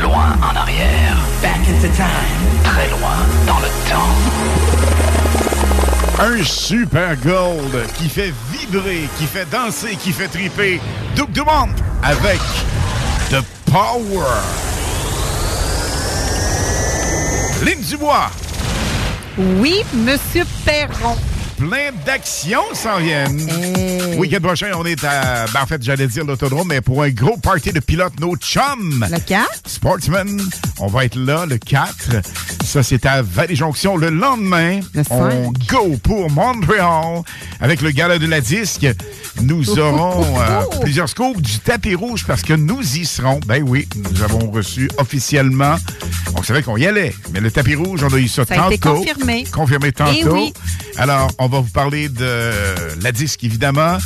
[0.02, 1.16] Loin en arrière.
[1.44, 2.42] Back into time.
[2.64, 4.16] Très loin dans le temps.
[6.20, 10.82] Un Super Gold qui fait vibrer, qui fait danser, qui fait triper.
[11.16, 11.70] Duke Dumont
[12.02, 12.40] avec
[13.30, 14.26] The Power.
[17.64, 18.32] Ligne Dubois.
[19.38, 21.16] Oui, Monsieur Perron.
[21.58, 23.42] Plein d'actions s'en viennent.
[24.18, 25.46] Week-end prochain, on est à.
[25.54, 29.06] Ben, en fait, j'allais dire l'autodrome, mais pour un gros party de pilotes, nos chums.
[29.12, 29.48] Le 4.
[29.66, 30.40] Sportsman.
[30.80, 32.22] On va être là le 4.
[32.64, 34.82] Ça, c'est à Vallée-Jonction le lendemain.
[35.10, 37.24] on go pour Montréal
[37.60, 38.86] avec le gala de la disque.
[39.42, 43.40] Nous aurons euh, plusieurs scoops du tapis rouge parce que nous y serons.
[43.46, 45.76] Ben oui, nous avons reçu officiellement.
[46.36, 48.58] On savait qu'on y allait, mais le tapis rouge, on a eu ça, Ça a
[48.58, 48.72] tantôt.
[48.72, 49.44] été confirmé.
[49.52, 50.12] Confirmé tantôt.
[50.16, 50.54] Eh oui.
[50.98, 52.52] Alors, on va vous parler de
[53.02, 53.98] la disque, évidemment.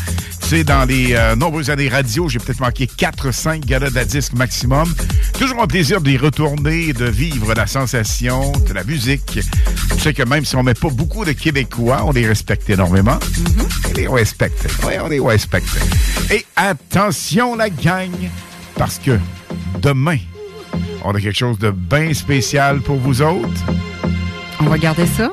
[0.57, 4.93] Sais, dans les euh, nombreuses années radio, j'ai peut-être manqué 4-5 galas de disque maximum.
[5.39, 9.39] Toujours un plaisir d'y retourner, de vivre la sensation de la musique.
[9.95, 13.17] Je sais que même si on met pas beaucoup de Québécois, on les respecte énormément.
[13.89, 14.67] On les respecte.
[14.85, 15.69] Oui, on les respecte.
[16.29, 18.11] Et attention, la gang,
[18.75, 19.17] parce que
[19.81, 20.17] demain,
[21.05, 23.63] on a quelque chose de bien spécial pour vous autres.
[24.59, 25.31] On va garder ça.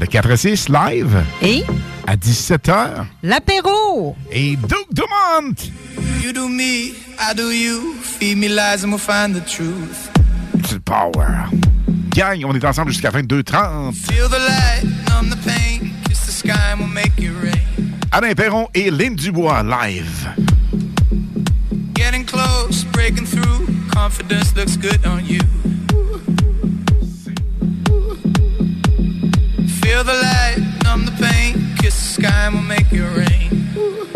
[0.00, 1.24] Le 4-6 live.
[1.42, 1.64] Et?
[2.06, 3.04] À 17h.
[3.22, 4.16] L'apéro!
[4.30, 5.54] Et Duke Dumont!
[6.22, 7.94] You do me, I do you.
[8.00, 10.08] Feed me lies and we'll find the truth.
[10.68, 11.48] C'est power.
[12.10, 13.92] Gang, on est ensemble jusqu'à 22h30.
[13.94, 15.90] Feel the light, numb the pain.
[16.08, 17.98] Kiss the sky and we'll make it rain.
[18.12, 20.28] Alain Perron et Lynn Dubois live.
[21.94, 23.66] Getting close, breaking through.
[23.92, 25.40] Confidence looks good on you.
[29.98, 31.74] Feel the light, numb the pain.
[31.78, 33.66] Kiss the sky and we'll make it rain.
[33.74, 34.07] I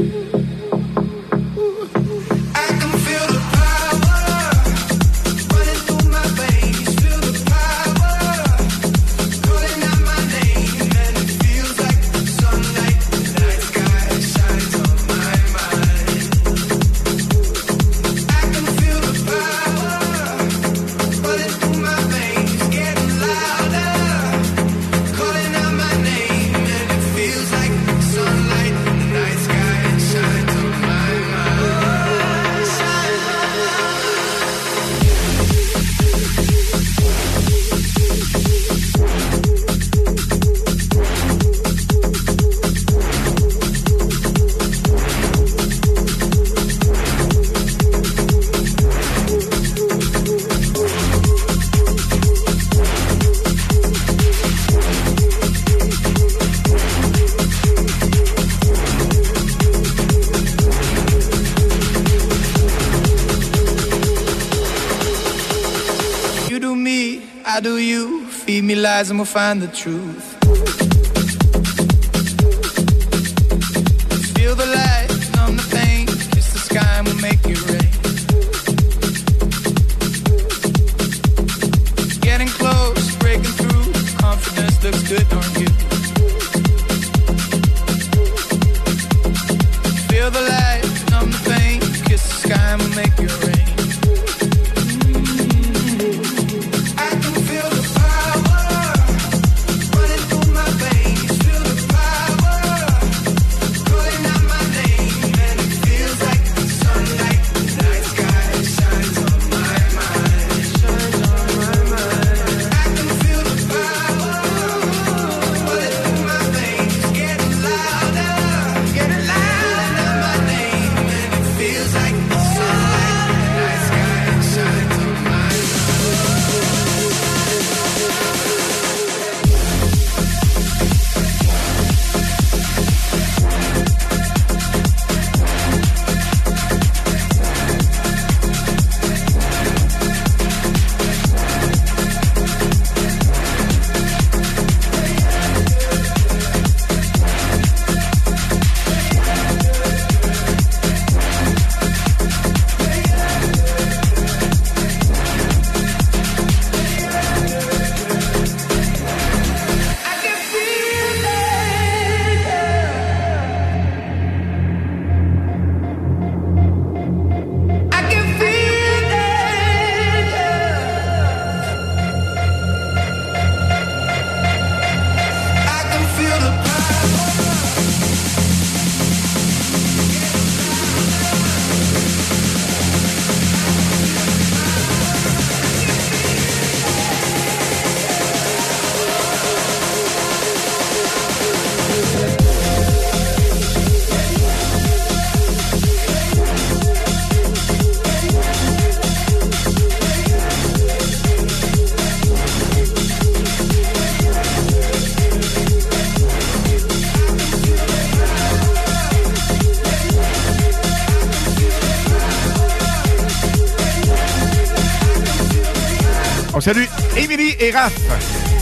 [69.02, 70.11] Feed me lies and we'll find the truth.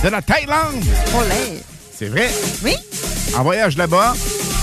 [0.04, 0.84] De la Thaïlande.
[1.98, 2.30] C'est vrai?
[2.62, 2.76] Oui.
[3.36, 4.14] En voyage là-bas,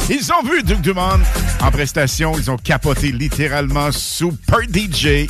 [0.10, 1.20] ils ont vu Duke Dumont
[1.60, 2.32] en prestation.
[2.38, 5.28] Ils ont capoté littéralement Super DJ.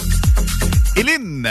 [0.95, 1.49] Éline,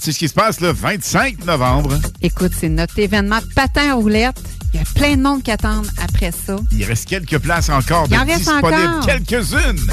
[0.00, 2.00] c'est ce qui se passe le 25 novembre.
[2.20, 4.42] Écoute, c'est notre événement patin à roulettes.
[4.74, 6.56] Il y a plein de monde qui attendent après ça.
[6.72, 8.74] Il reste quelques places encore Il de en reste disponibles.
[8.74, 9.06] encore.
[9.06, 9.86] Quelques-unes.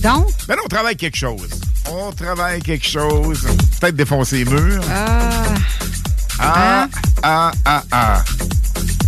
[0.00, 0.28] Donc?
[0.46, 1.48] Ben là, on travaille quelque chose.
[1.90, 3.40] On travaille quelque chose.
[3.80, 4.82] Peut-être défoncer les murs.
[4.88, 5.39] Ah.
[6.40, 6.88] Ah,
[7.22, 8.24] ah, ah, ah.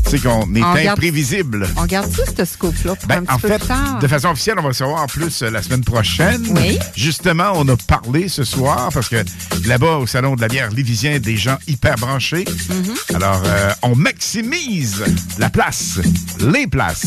[0.08, 1.66] C'est qu'on est On garde- imprévisible.
[1.78, 3.98] On garde-tu ce scoop-là pour Ben, un petit en peu fait, plus tard?
[3.98, 6.46] de façon officielle, on va savoir en plus euh, la semaine prochaine.
[6.50, 6.78] Oui.
[6.94, 9.24] Justement, on a parlé ce soir parce que
[9.64, 12.44] là-bas, au Salon de la bière Lévisien, des gens hyper branchés.
[12.44, 13.16] Mm-hmm.
[13.16, 15.02] Alors, euh, on maximise
[15.38, 15.98] la place,
[16.40, 17.06] les places,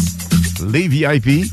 [0.67, 1.45] les VIP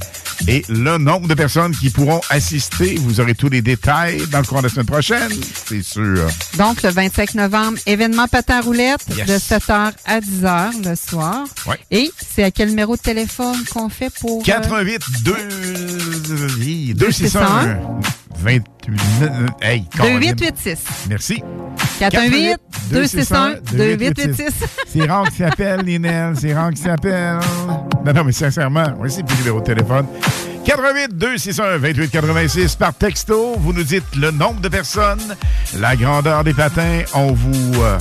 [0.48, 2.97] et le nombre de personnes qui pourront assister.
[3.01, 5.31] Vous aurez tous les détails dans le cours de la semaine prochaine,
[5.66, 6.27] c'est sûr.
[6.59, 9.27] Donc, le 25 novembre, événement patin roulette Yes.
[9.27, 11.44] de 7h à 10h le soir.
[11.66, 11.78] Ouais.
[11.90, 14.40] Et c'est à quel numéro de téléphone qu'on fait pour...
[14.40, 17.78] euh, 88 2 261
[18.39, 18.62] 28
[19.60, 20.35] Hey, Caroline.
[20.35, 20.78] 2886.
[21.09, 21.43] Merci.
[22.10, 22.56] 418
[22.90, 24.54] 261 2886.
[24.88, 26.34] C'est Ron qui s'appelle, Linel.
[26.38, 27.38] C'est Ron qui s'appelle.
[28.04, 30.06] Non, non, mais sincèrement, oui, c'est plus le numéro de téléphone.
[30.64, 33.54] 88 261 28 86 par texto.
[33.58, 35.36] Vous nous dites le nombre de personnes,
[35.78, 37.02] la grandeur des patins.
[37.14, 37.98] On vous euh,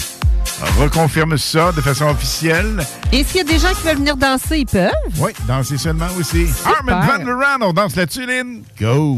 [0.80, 2.84] reconfirme ça de façon officielle.
[3.12, 4.92] Et s'il y a des gens qui veulent venir danser, ils peuvent.
[5.20, 6.48] Oui, danser seulement aussi.
[6.66, 8.64] Armin Van Raan, on danse là-dessus, Lynn.
[8.80, 9.18] Go!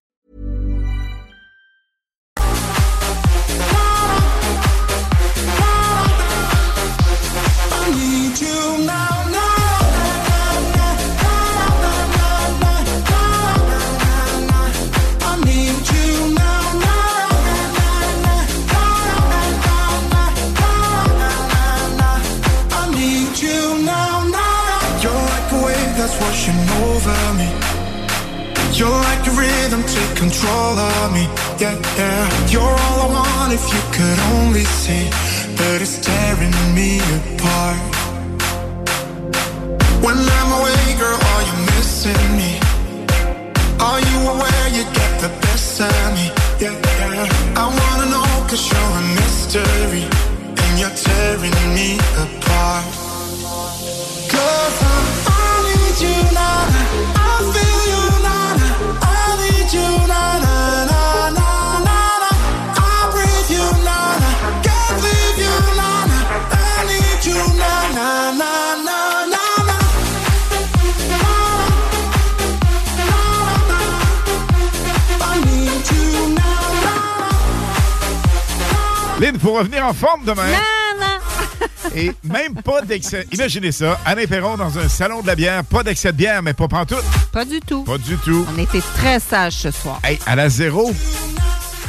[33.53, 35.09] If you could only see
[35.57, 38.00] that it's tearing me apart.
[40.01, 42.59] When I'm away, girl, are you missing me?
[43.79, 46.25] Are you aware you get the best of me?
[46.59, 47.61] Yeah, yeah.
[47.61, 50.05] I wanna know cause you're a mystery
[50.63, 52.85] and you're tearing me apart.
[54.33, 54.97] Cause I,
[55.27, 56.70] I need you now.
[79.21, 80.47] Lynn, faut revenir en forme demain.
[81.95, 83.27] Et même pas d'excès.
[83.31, 86.53] Imaginez ça, Alain Perron dans un salon de la bière, pas d'excès de bière, mais
[86.53, 87.03] pas pantoute.
[87.31, 87.83] Pas du tout.
[87.83, 88.47] Pas du tout.
[88.51, 89.99] On était très sages ce soir.
[90.03, 90.91] Hey, à la zéro,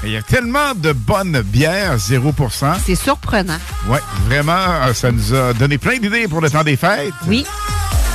[0.04, 2.74] il y a tellement de bonnes bières, 0%.
[2.84, 3.58] C'est surprenant.
[3.88, 7.14] Ouais, vraiment, euh, ça nous a donné plein d'idées pour le temps des fêtes.
[7.26, 7.46] Oui.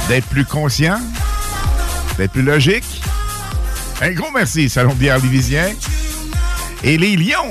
[0.09, 0.99] D'être plus conscient,
[2.19, 3.01] d'être plus logique.
[3.99, 5.73] Un gros merci, Salon de bière Lévisien.
[6.83, 7.49] Et les Lions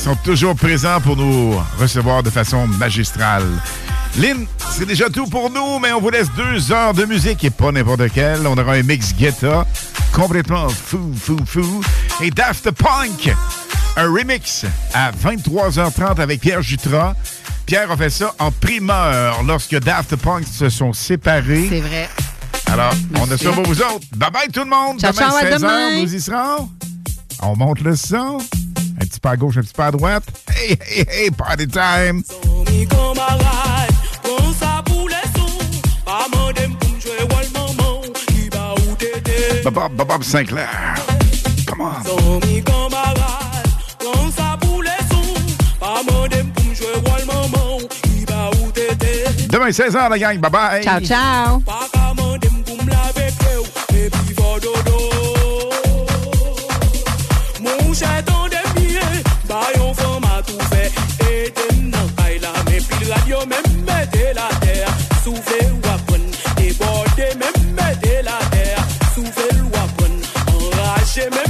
[0.00, 3.44] sont toujours présents pour nous recevoir de façon magistrale.
[4.16, 7.50] Lynn, c'est déjà tout pour nous, mais on vous laisse deux heures de musique et
[7.50, 8.46] pas n'importe quelle.
[8.46, 9.66] On aura un mix guetta
[10.12, 11.82] complètement fou, fou, fou.
[12.22, 13.30] Et Daft Punk,
[13.96, 14.64] un remix
[14.94, 17.14] à 23h30 avec Pierre Jutras.
[17.66, 21.66] Pierre a fait ça en primeur lorsque Daft Punk se sont séparés.
[21.68, 22.08] C'est vrai.
[22.72, 24.06] Alors, on a ça pour vous autres.
[24.16, 24.98] Bye bye tout le monde.
[24.98, 26.02] Ciao, demain, ciao, à 16h, demain.
[26.02, 26.70] nous y serons.
[27.42, 28.38] On monte le son.
[29.00, 30.24] Un petit pas à gauche, un petit pas à droite.
[30.54, 32.22] Hey, hey, hey, party time.
[39.64, 40.68] Bob, Bob, Bob Sinclair.
[41.66, 42.40] Come on.
[49.50, 50.38] Demain, 16h, la gang.
[50.38, 50.82] Bye bye.
[50.82, 51.62] Ciao, ciao.
[64.10, 64.88] Mettez la terre.
[65.24, 66.30] Soufflez ou apprenne.
[66.56, 68.84] Débordez même mettez la terre.
[69.14, 70.22] Soufflez ou apprenne.
[70.48, 71.49] Enragez même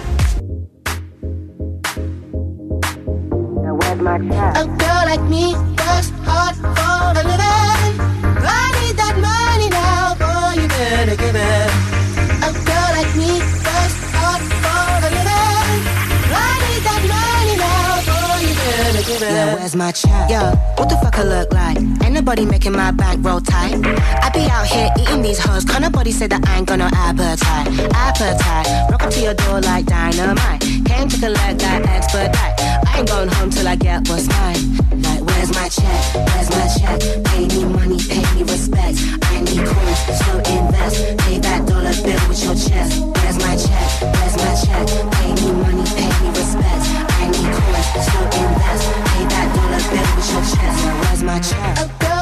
[22.31, 23.75] nobody making my bank roll tight.
[24.23, 25.65] I be out here eating these hoes.
[25.65, 27.67] Can't nobody say that I ain't got no appetite.
[27.91, 30.61] Appetite, rock up to your door like dynamite.
[30.87, 32.55] Came to collect that expedite.
[32.87, 34.79] I ain't going home till I get what's mine.
[35.03, 36.01] Like, where's my check?
[36.31, 36.99] Where's my check?
[37.35, 38.95] Pay me money, pay me respect.
[39.27, 40.95] I need coins, so invest.
[41.27, 42.95] Pay that dollar bill with your chest.
[43.11, 43.87] Where's my check?
[44.07, 44.87] Where's my check?
[45.19, 46.83] Pay me money, pay me respect.
[47.11, 48.83] I need coins, so invest.
[49.11, 50.79] Pay that dollar bill with your chest.
[50.79, 52.00] Where's my check?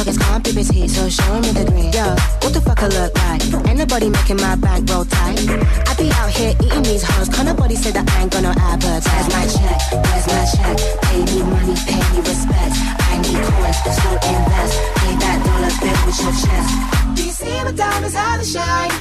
[0.00, 1.92] Can't be busy, so show me the green.
[1.92, 3.44] Yo, what the fuck I look like?
[3.68, 5.44] Ain't nobody making my bank roll tight.
[5.44, 8.52] I be out here eating these hoes, can't nobody say that I ain't got no.
[8.80, 9.76] Where's my check?
[9.92, 10.76] Where's my check?
[11.04, 12.74] Pay me money, pay me respect.
[13.12, 14.74] I need coins, so invest.
[15.04, 16.70] Pay that dollar bill with your chest.
[17.12, 18.92] Do you see my diamonds how they shine?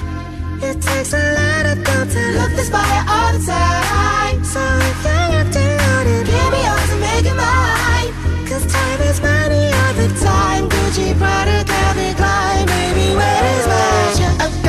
[0.60, 4.44] It takes a lot of dough to look this fire all the time.
[4.44, 8.29] So if you're acting on it, give me yours and make it mine.
[8.68, 10.70] Time.
[10.70, 12.68] Gucci, Prada, Calvin Klein.
[13.16, 14.69] Where is my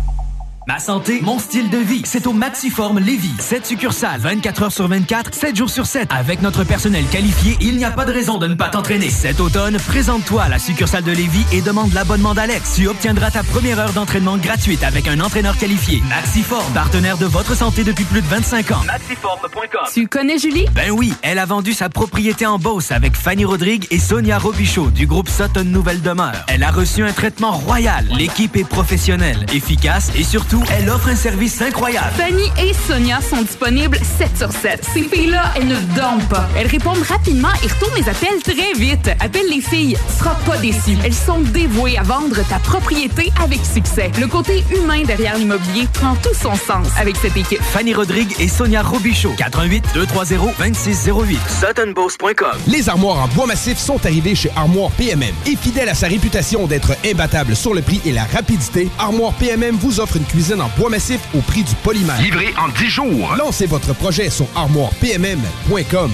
[0.71, 3.33] Ma santé, mon style de vie, c'est au Maxiform Lévis.
[3.39, 6.07] 7 succursales, 24 heures sur 24, 7 jours sur 7.
[6.17, 9.09] Avec notre personnel qualifié, il n'y a pas de raison de ne pas t'entraîner.
[9.09, 12.75] Cet automne, présente-toi à la succursale de Lévis et demande l'abonnement d'Alex.
[12.75, 16.01] Tu obtiendras ta première heure d'entraînement gratuite avec un entraîneur qualifié.
[16.07, 18.83] Maxiform, partenaire de votre santé depuis plus de 25 ans.
[18.85, 19.81] Maxiform.com.
[19.93, 20.67] Tu connais Julie?
[20.73, 24.89] Ben oui, elle a vendu sa propriété en Beauce avec Fanny Rodrigue et Sonia Robichaud
[24.89, 26.45] du groupe Sutton Nouvelle Demeure.
[26.47, 28.07] Elle a reçu un traitement royal.
[28.17, 32.11] L'équipe est professionnelle, efficace et surtout, elle offre un service incroyable.
[32.17, 34.85] Fanny et Sonia sont disponibles 7 sur 7.
[34.93, 36.47] Ces filles-là, elles ne dorment pas.
[36.57, 39.09] Elles répondent rapidement et retournent les appels très vite.
[39.19, 40.97] Appelle les filles, tu seras pas déçu.
[41.03, 44.11] Elles sont dévouées à vendre ta propriété avec succès.
[44.19, 47.61] Le côté humain derrière l'immobilier prend tout son sens avec cette équipe.
[47.61, 49.33] Fanny Rodrigue et Sonia Robichaud.
[49.37, 51.39] 88 230 2608.
[51.61, 52.57] SuttonBoss.com.
[52.67, 55.33] Les armoires en bois massif sont arrivées chez Armoire PMM.
[55.45, 59.75] Et fidèle à sa réputation d'être imbattable sur le prix et la rapidité, Armoire PMM
[59.77, 62.19] vous offre une cuisine en bois massif au prix du polymère.
[62.19, 63.35] Livré en 10 jours.
[63.37, 66.11] Lancez votre projet sur armoirepmm.com.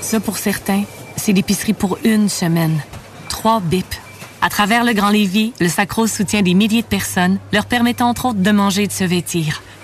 [0.00, 0.84] Ça, pour certains,
[1.16, 2.80] c'est l'épicerie pour une semaine.
[3.28, 4.00] Trois bips.
[4.40, 8.26] À travers le Grand Lévis, le Sacro soutient des milliers de personnes, leur permettant entre
[8.26, 9.62] autres de manger et de se vêtir.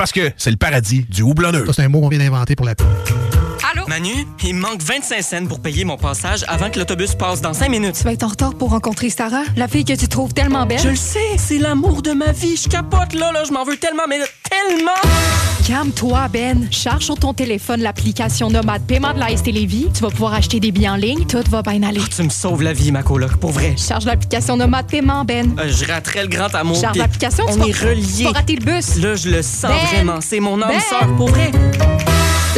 [0.00, 1.66] parce que c'est le paradis du houblonneux.
[1.66, 2.86] Ça, c'est un mot qu'on vient d'inventer pour la pub.
[3.70, 3.86] Allô?
[3.86, 7.52] Manu, il me manque 25 cents pour payer mon passage avant que l'autobus passe dans
[7.52, 7.96] 5 minutes.
[7.98, 10.78] Tu vas être en retard pour rencontrer Sarah, la fille que tu trouves tellement belle.
[10.82, 12.56] Je le sais, c'est l'amour de ma vie.
[12.56, 14.90] Je capote là, là, je m'en veux tellement, mais tellement!
[15.66, 16.66] Calme-toi, Ben.
[16.72, 19.88] Charge sur ton téléphone l'application Nomade Paiement de la ST Lévis.
[19.94, 21.26] Tu vas pouvoir acheter des billets en ligne.
[21.26, 22.00] Tout va bien aller.
[22.14, 23.74] Tu me sauves la vie, ma coloc, pour vrai.
[23.76, 25.54] Charge l'application Nomade Paiement, Ben.
[25.60, 26.80] Euh, je raterais le grand amour.
[26.80, 28.96] Charge l'application, tu On vas- tu vas rater le bus.
[28.96, 29.89] Là, je le sens Ben!
[29.92, 30.20] Vraiment.
[30.20, 30.80] C'est mon âme Ben!
[30.80, 31.50] sœur, pour vrai.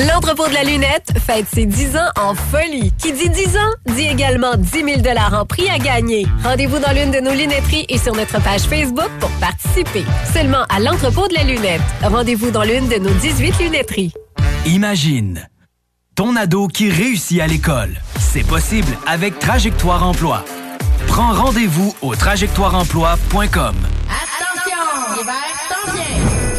[0.09, 2.93] L'entrepôt de la lunette fête ses 10 ans en folie.
[2.99, 6.27] Qui dit 10 ans, dit également 10 000 en prix à gagner.
[6.43, 10.05] Rendez-vous dans l'une de nos lunetteries et sur notre page Facebook pour participer.
[10.33, 11.83] Seulement à l'entrepôt de la lunette.
[12.03, 14.15] Rendez-vous dans l'une de nos 18 lunetteries.
[14.65, 15.47] Imagine
[16.15, 18.01] ton ado qui réussit à l'école.
[18.19, 20.45] C'est possible avec Trajectoire Emploi.
[21.07, 23.75] Prends rendez-vous au trajectoireemploi.com.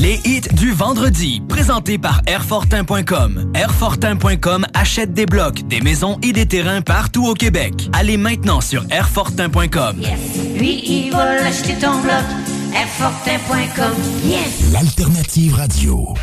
[0.00, 3.52] Les hits du vendredi, présentés par Airfortin.com.
[3.54, 7.90] Airfortin.com achète des blocs, des maisons et des terrains partout au Québec.
[7.92, 10.00] Allez maintenant sur Airfortin.com.
[11.10, 12.24] Va acheter ton bloc.
[12.74, 13.94] Airfortin.com.
[14.24, 14.72] Yes!
[14.72, 16.14] L'alternative radio.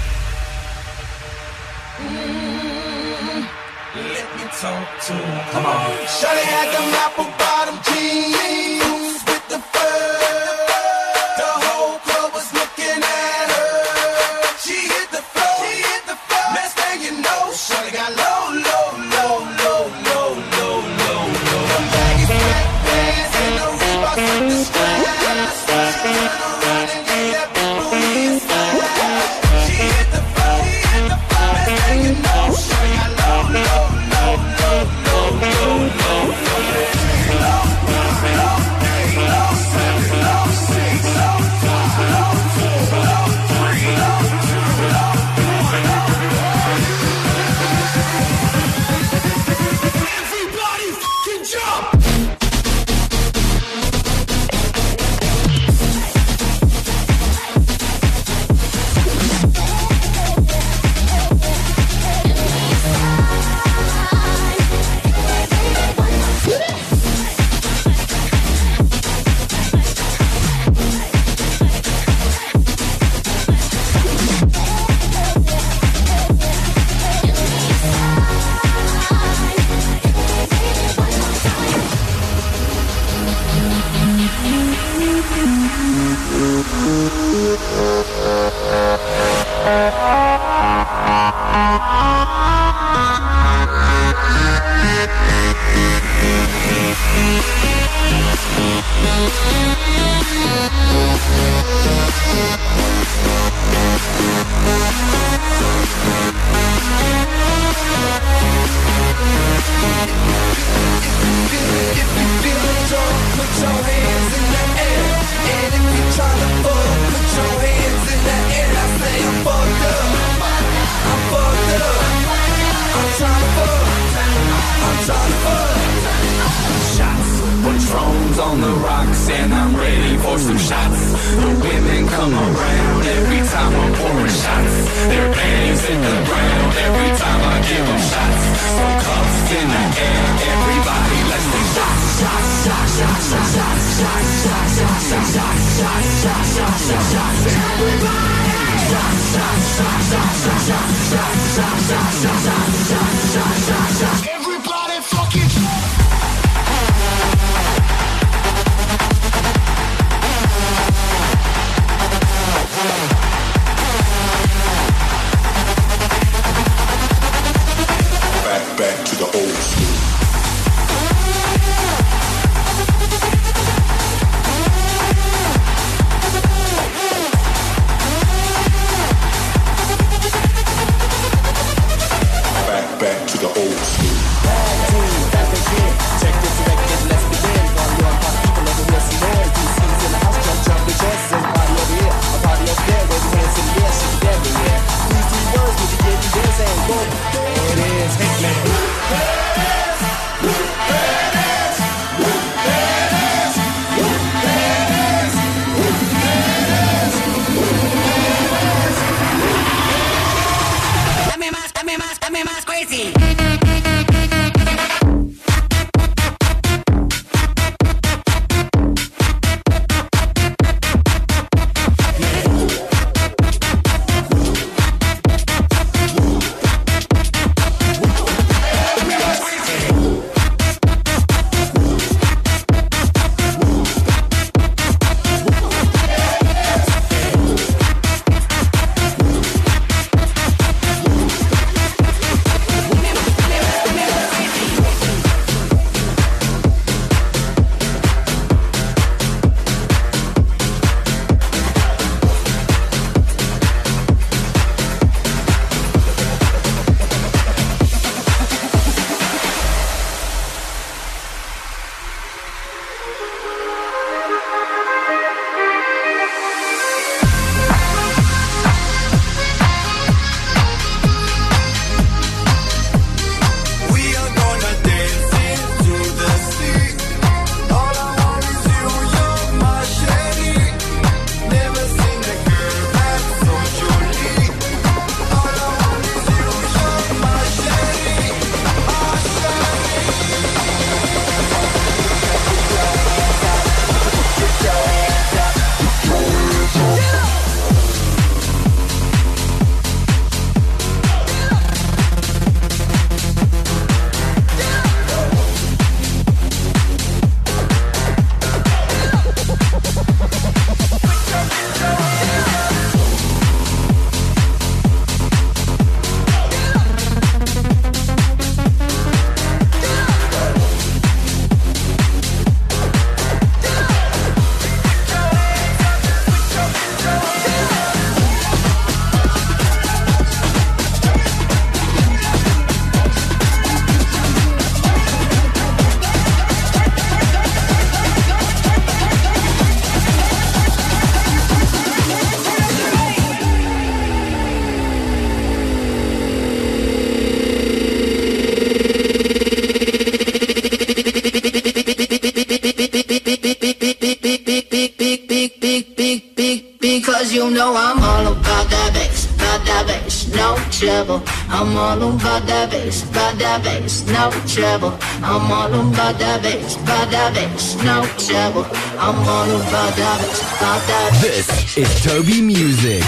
[361.77, 364.97] All on by that bass, by that bass, no trouble.
[365.21, 368.65] I'm all on by that bass, by that bass, no trouble.
[368.97, 371.75] I'm all on by that bass, by that bass.
[371.75, 373.03] This is Toby Music.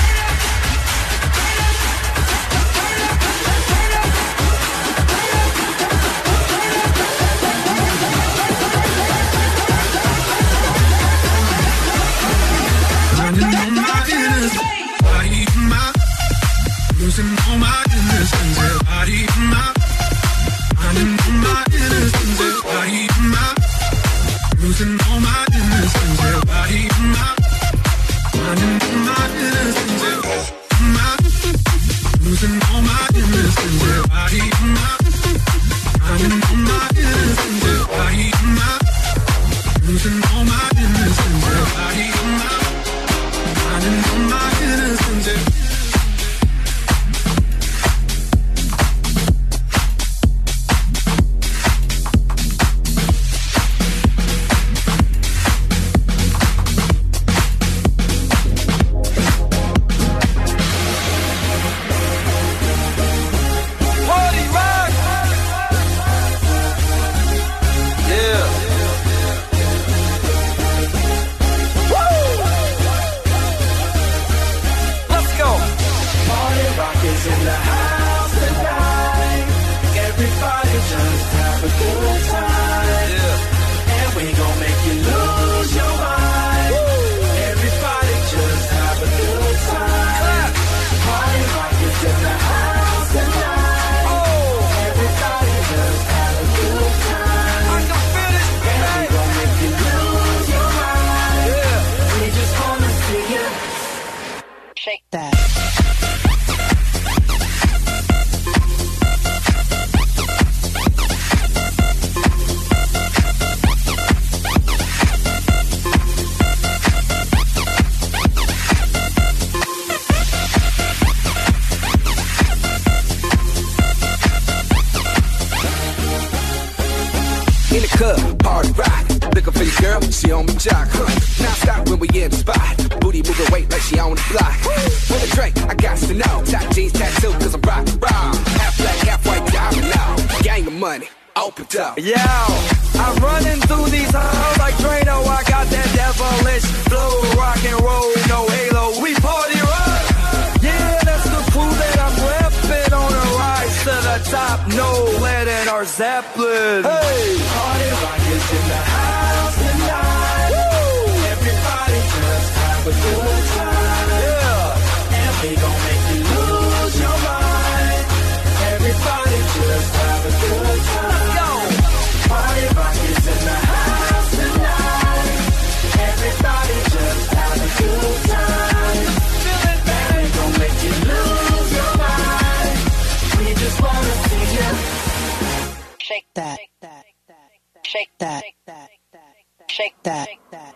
[189.80, 190.28] Shake that.
[190.28, 190.76] Shake that.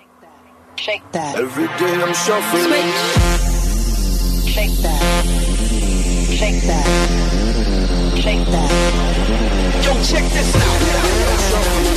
[0.77, 1.35] Shake that.
[1.35, 2.63] Every day I'm shuffling.
[2.63, 4.53] Switch.
[4.53, 5.25] Shake that.
[6.39, 6.87] Shake that.
[8.15, 8.71] Shake that.
[9.83, 11.92] Yo, check this out.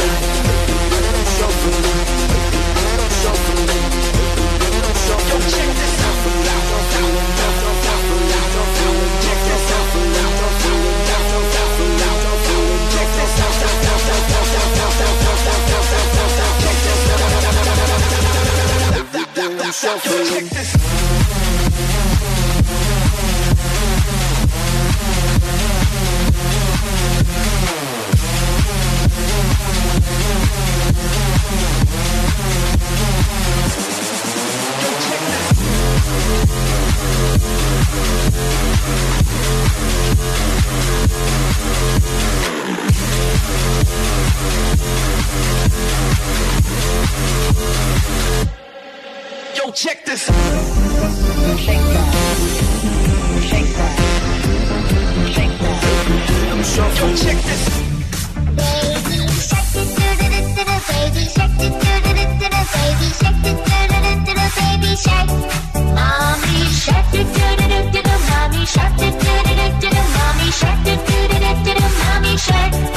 [19.76, 20.76] myself Yo, check this
[49.56, 50.22] yo, check this.
[50.24, 50.32] Shake
[51.94, 52.10] that.
[53.48, 53.94] Shake that.
[55.34, 55.78] Shake that.
[56.52, 56.60] I'm.
[56.76, 57.62] Yo, check this.
[58.56, 59.16] Baby,
[59.48, 62.36] shake baby, shake baby, shake
[64.56, 65.30] baby, shake.
[65.96, 67.16] Mommy, shake
[68.28, 69.00] mommy, shake
[70.16, 70.84] mommy, shake
[72.04, 72.95] mommy, shake.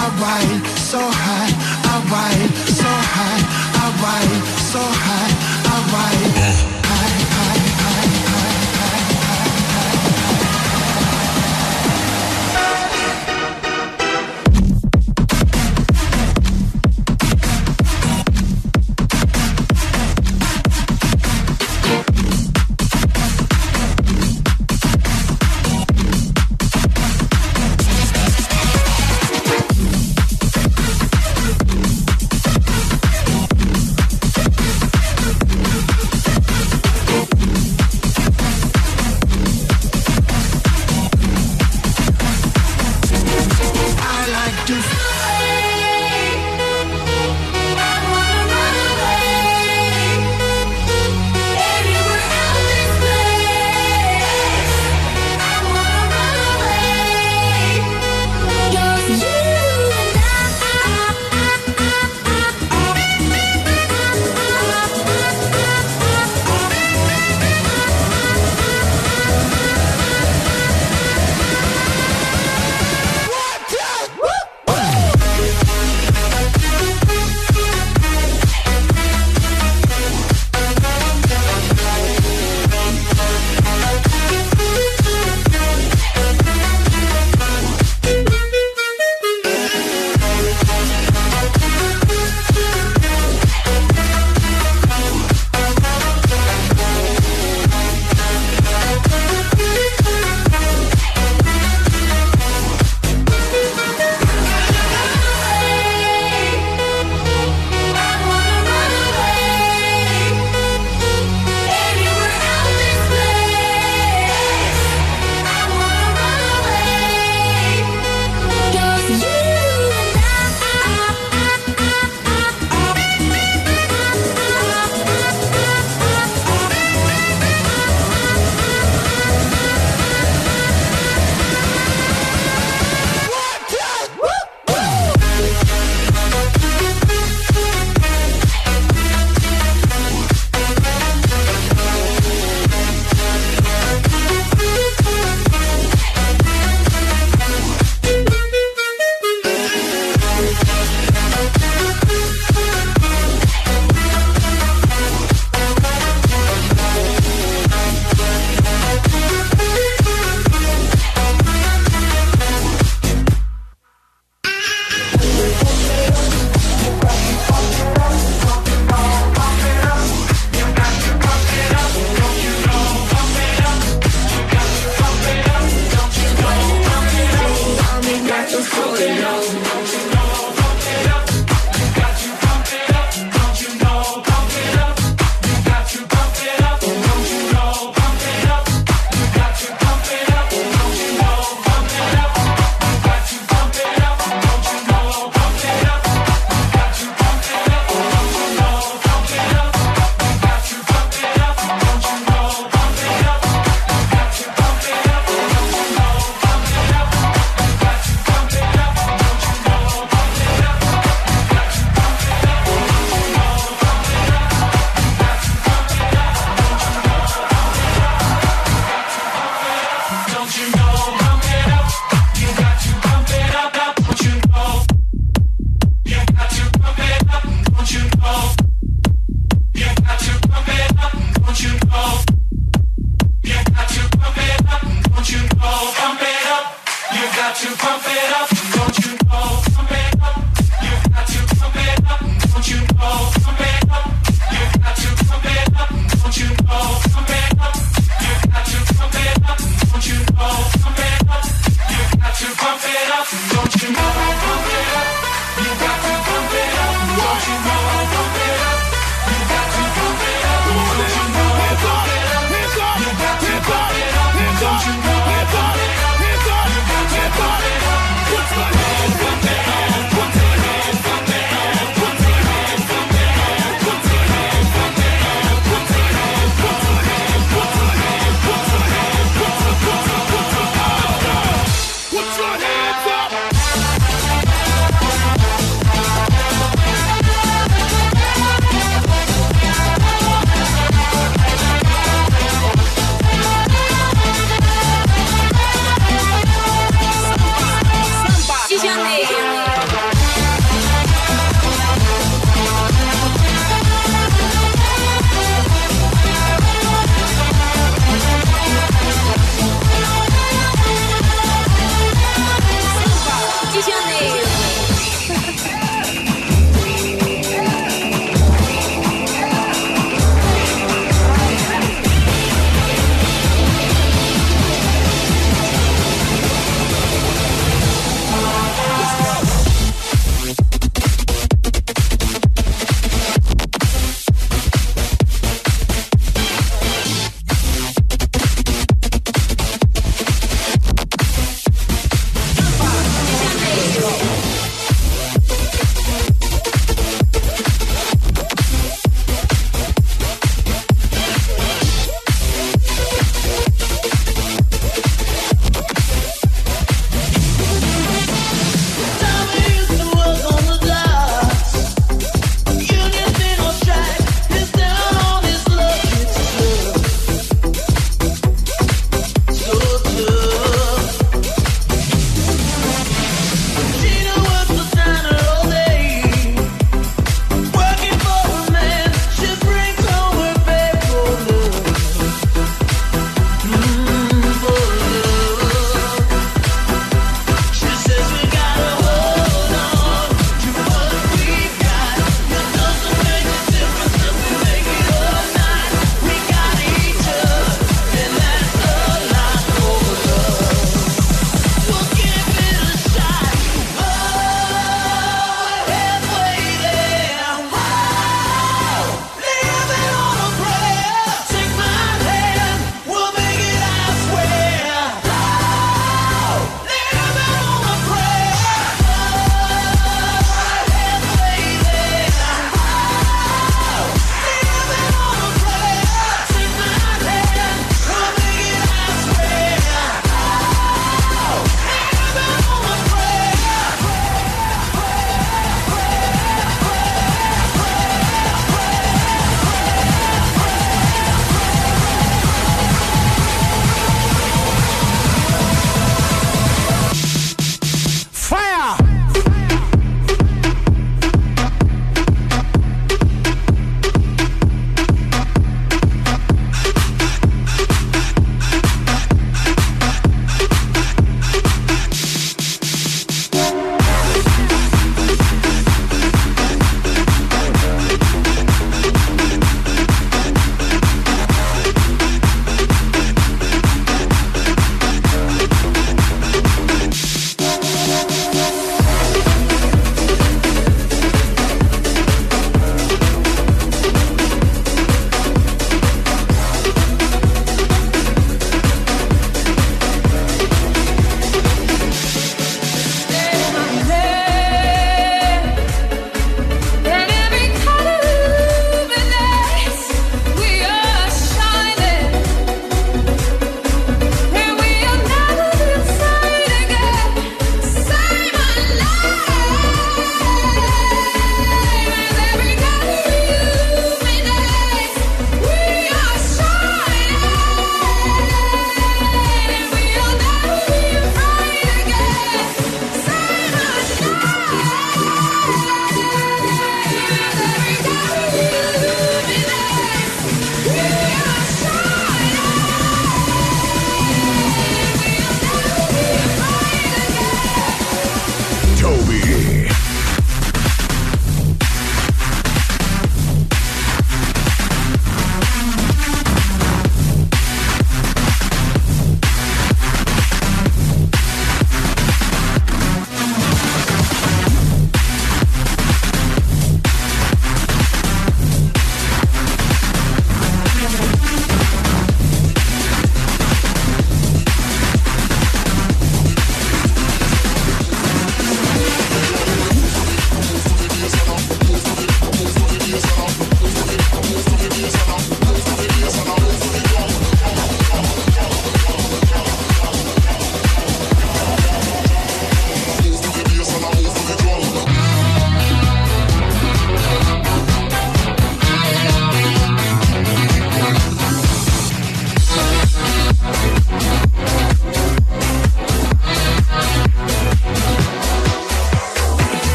[0.00, 1.52] I ride so high,
[1.92, 3.42] I ride so high,
[3.82, 5.32] I ride so high,
[5.72, 6.85] I ride.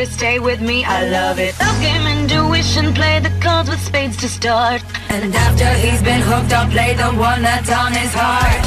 [0.00, 1.58] baby, stay with me, I love it.
[1.60, 4.82] Love game intuition, play the cards with spades to start.
[5.08, 8.62] And after he's been hooked, I'll play the one that's on his heart.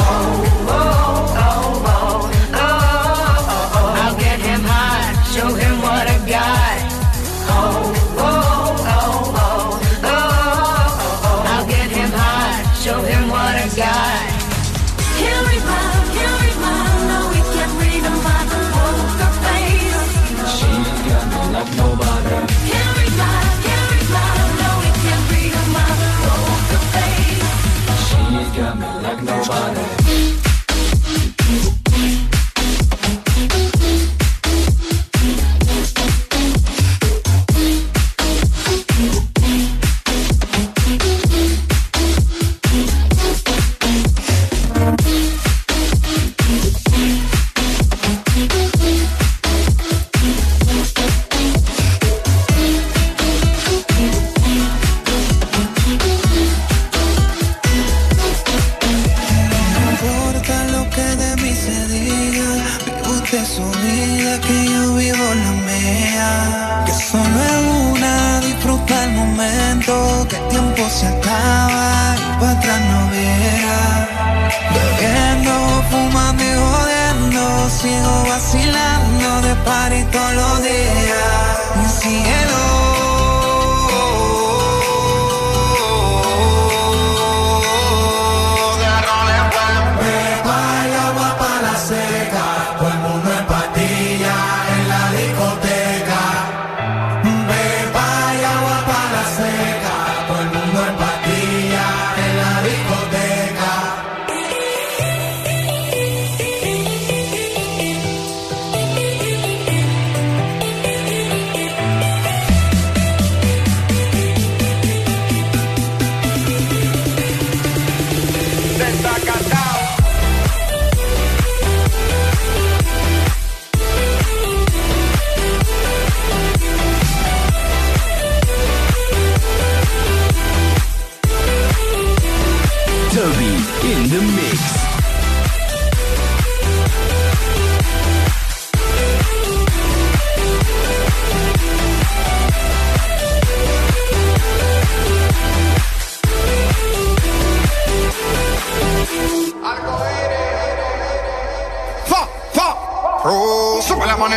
[0.00, 1.34] Oh, oh.
[1.34, 1.37] oh.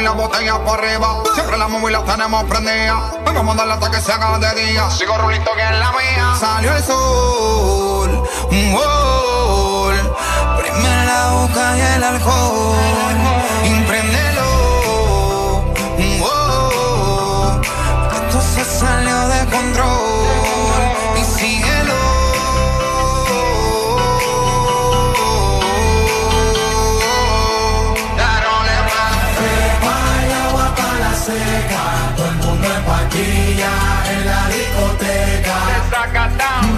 [0.01, 1.23] y la botella para arriba.
[1.33, 3.13] Siempre la móvil la tenemos prendida.
[3.23, 4.89] Vamos a darle hasta que se haga de día.
[4.89, 6.35] Sigo rulito que es la mía.
[6.39, 10.17] Salió el sol, un gol.
[10.57, 13.00] Primero la boca y el alcohol.
[33.11, 33.73] taquilla,
[34.13, 35.57] en la discoteca.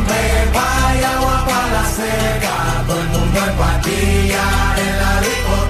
[0.07, 2.83] Me vaya agua para la seca.
[2.87, 4.43] Todo el mundo en patilla,
[4.77, 5.62] en la discoteca.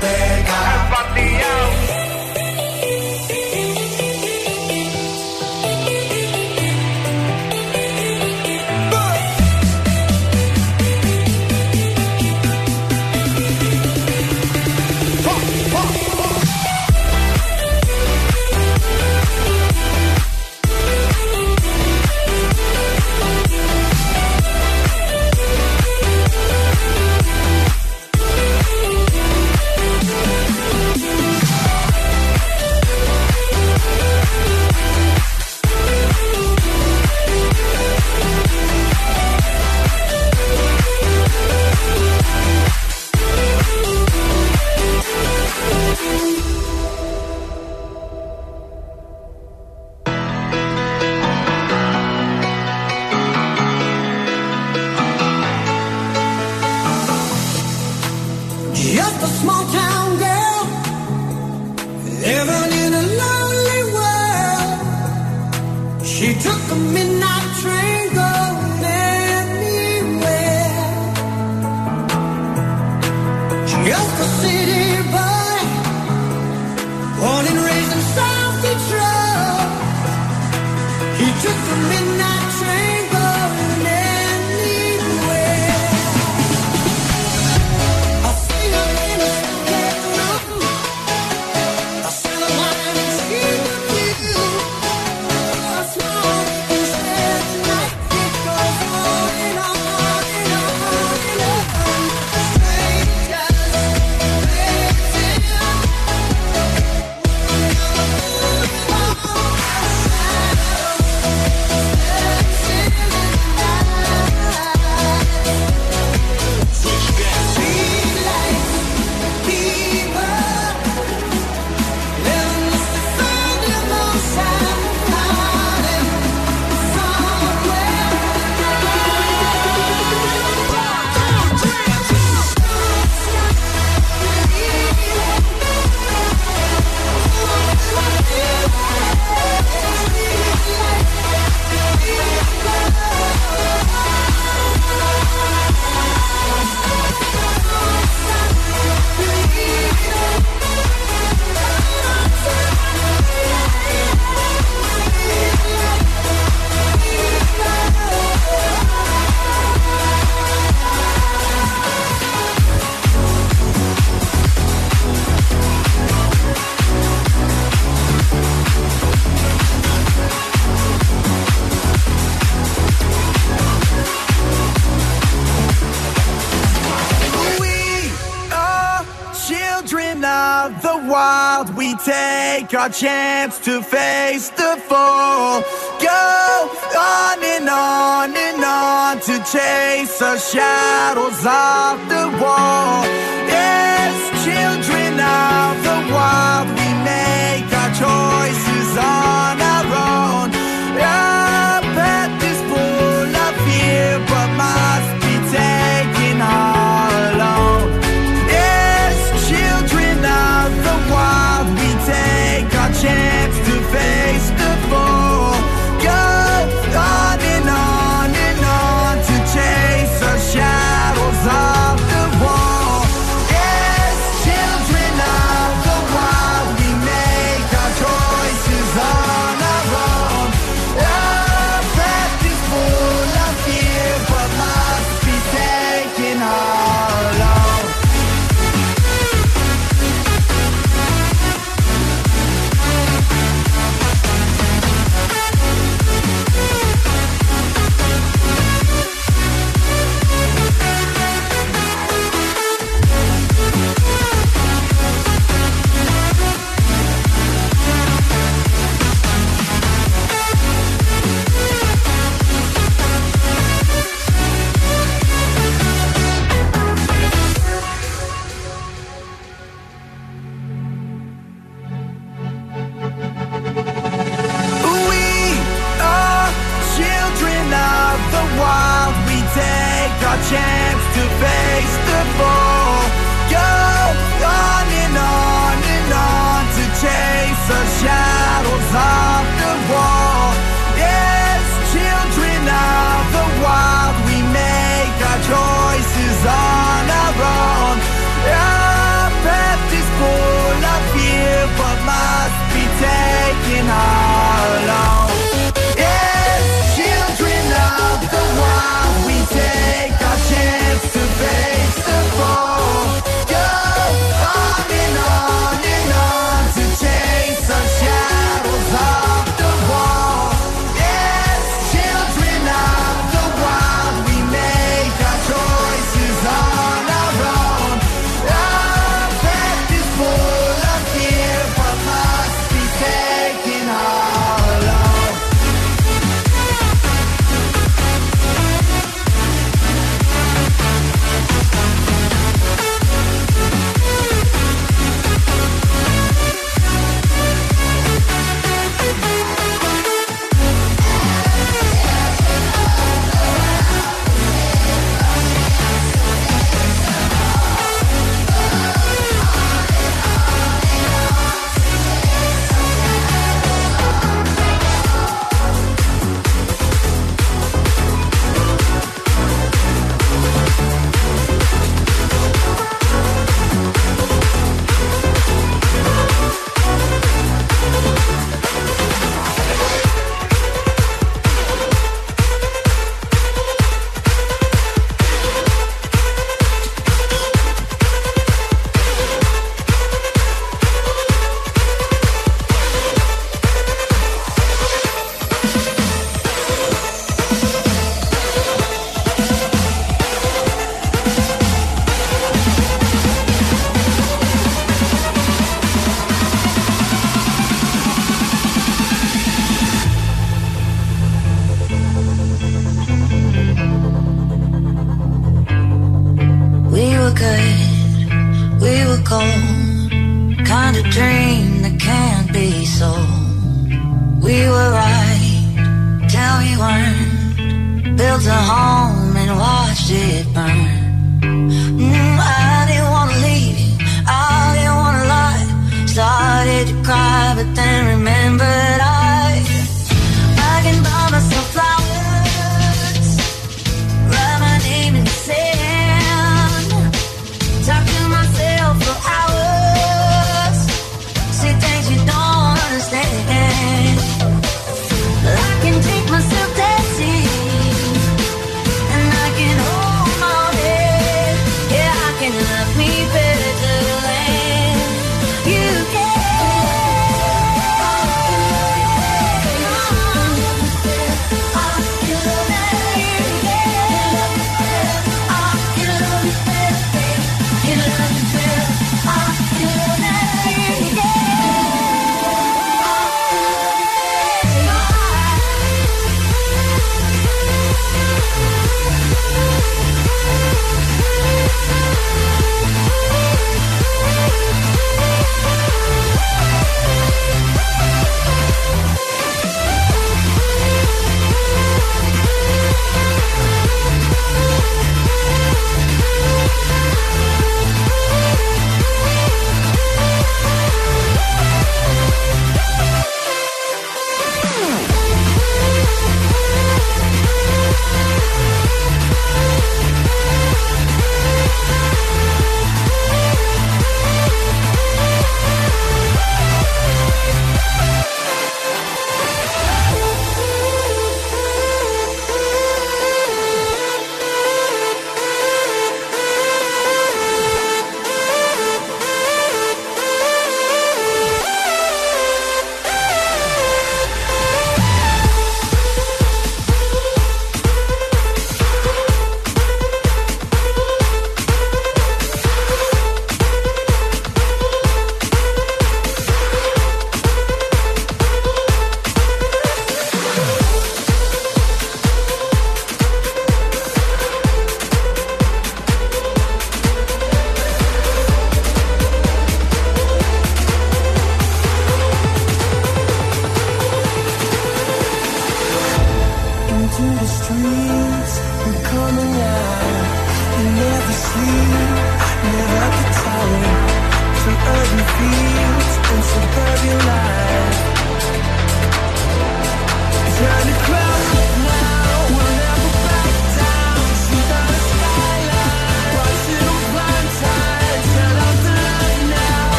[182.75, 185.61] Our chance to face the fall.
[186.01, 191.45] Go on and on and on to chase our shadows.
[191.45, 191.82] Off.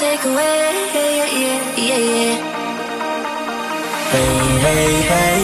[0.00, 0.16] You away.
[0.16, 0.64] takeaway,
[0.96, 2.36] yeah, yeah, yeah, yeah.
[4.12, 4.32] Hey,
[4.64, 5.40] hey, hey,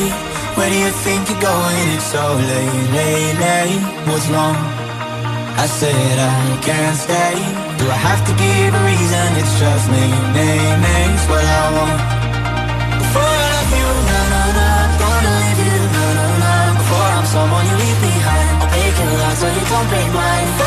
[0.57, 1.87] where do you think you're going?
[1.93, 3.85] It's so late, late, late.
[4.09, 4.57] What's wrong?
[5.61, 7.37] I said I can't stay.
[7.81, 9.29] Do I have to give a reason?
[9.41, 10.49] It's just me, me,
[10.85, 12.01] me's what I want.
[12.97, 14.71] Before I love you, no, no, no,
[15.05, 16.55] gonna leave you, no, no, no.
[16.81, 20.66] Before I'm someone you leave behind, I'll break your heart so you don't break mine.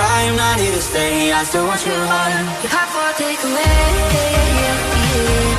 [0.00, 2.32] Even if I'm not here to stay, I still want your heart.
[2.62, 3.60] You hot for takeaway,
[4.16, 5.49] yeah,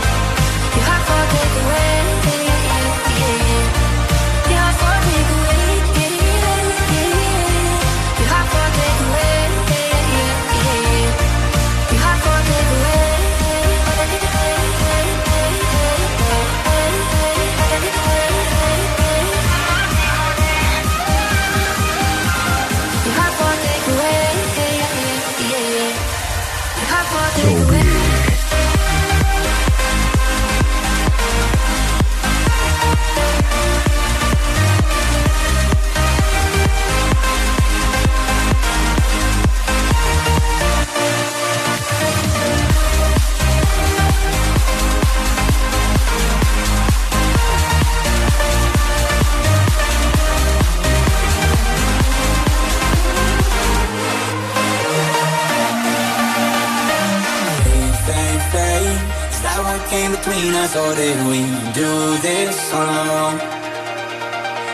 [60.42, 61.42] between us, or did we
[61.78, 63.38] do this on our own?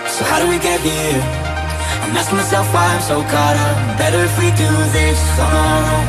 [0.07, 1.19] So how do we get here?
[2.03, 3.75] I'm asking myself why I'm so caught up.
[3.99, 6.07] Better if we do this on our own.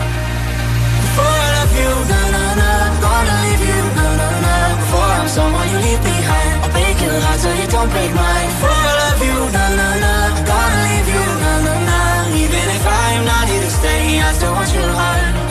[1.02, 2.70] Before I love you, no, no, no,
[3.02, 4.56] gonna leave you, no, no, no.
[4.78, 8.48] Before I'm someone you leave behind, I'll break your heart so you don't break mine.
[8.54, 10.14] Before I love you, no, no, no,
[10.46, 12.02] gonna leave you, no, no, no.
[12.46, 15.47] Even if I'm not here to stay, I still want your heart.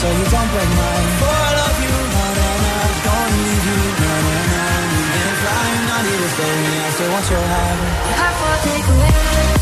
[0.00, 1.06] So you don't break mine.
[1.12, 2.74] Before I love you, no, no, no,
[3.04, 4.64] gonna leave you, no, no, no.
[4.96, 6.56] Even if I'm not here to stay,
[6.86, 7.99] I still want your heart.
[8.50, 9.59] You hot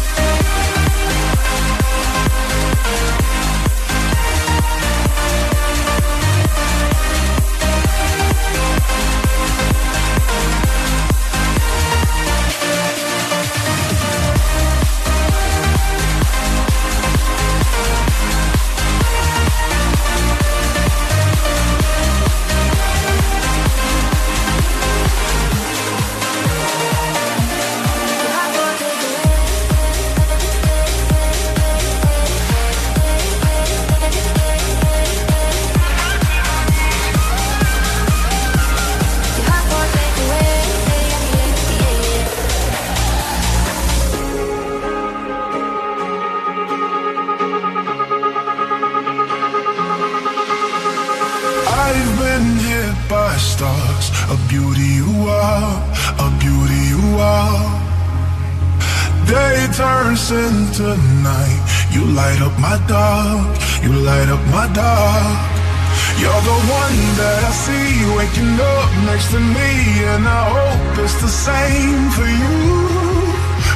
[69.18, 69.70] next to me,
[70.14, 72.58] and I hope it's the same for you.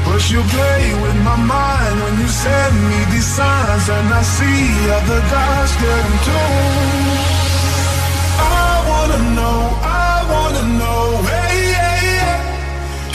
[0.07, 4.63] But you play with my mind when you send me these signs, and I see
[4.99, 6.51] other guys get them too.
[8.39, 12.43] I wanna know, I wanna know, hey, hey, hey,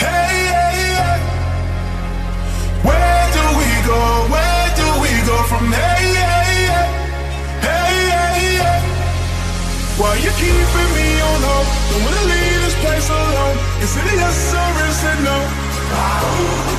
[0.04, 1.20] hey, hey, hey.
[2.88, 4.02] Where do we go?
[4.34, 6.88] Where do we go from hey, hey, hey,
[7.68, 8.80] hey, hey, hey?
[10.00, 11.67] Why you keeping me on hold?
[11.90, 13.56] Don't wanna leave this place alone.
[13.82, 15.38] Is it a yes or is it no?
[15.90, 16.77] I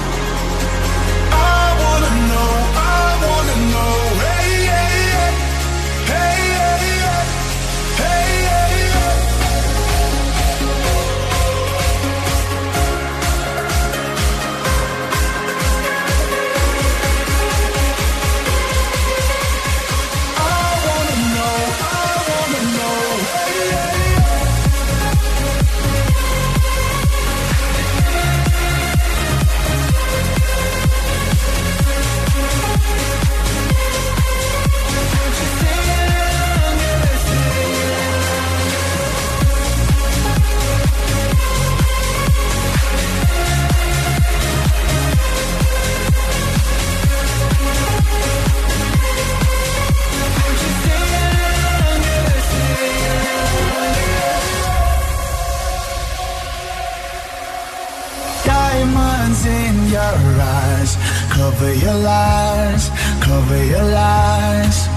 [61.59, 62.89] cover your lies,
[63.19, 64.87] cover your lies.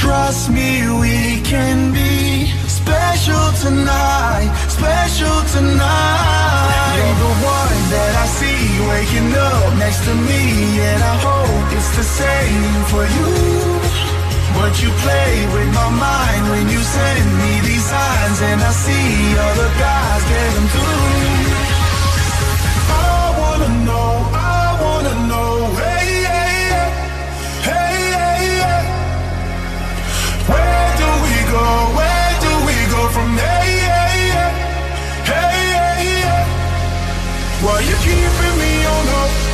[0.00, 6.96] Trust me, we can be special tonight, special tonight.
[6.98, 10.42] You're the one that I see waking up next to me,
[10.90, 13.32] and I hope it's the same for you.
[14.58, 19.38] But you play with my mind when you send me these signs, and I see
[19.48, 20.94] other guys get them too.
[22.90, 24.03] I wanna know,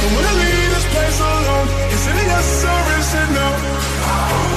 [0.02, 1.68] Don't wanna leave this place alone.
[1.92, 4.49] Is it a yes or is it no?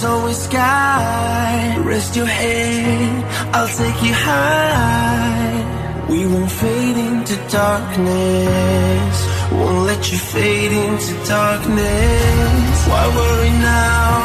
[0.00, 1.76] There's always sky.
[1.84, 6.06] Rest your head, I'll take you high.
[6.08, 9.16] We won't fade into darkness.
[9.52, 12.88] Won't let you fade into darkness.
[12.88, 14.20] Why worry now?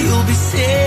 [0.00, 0.81] You'll be safe.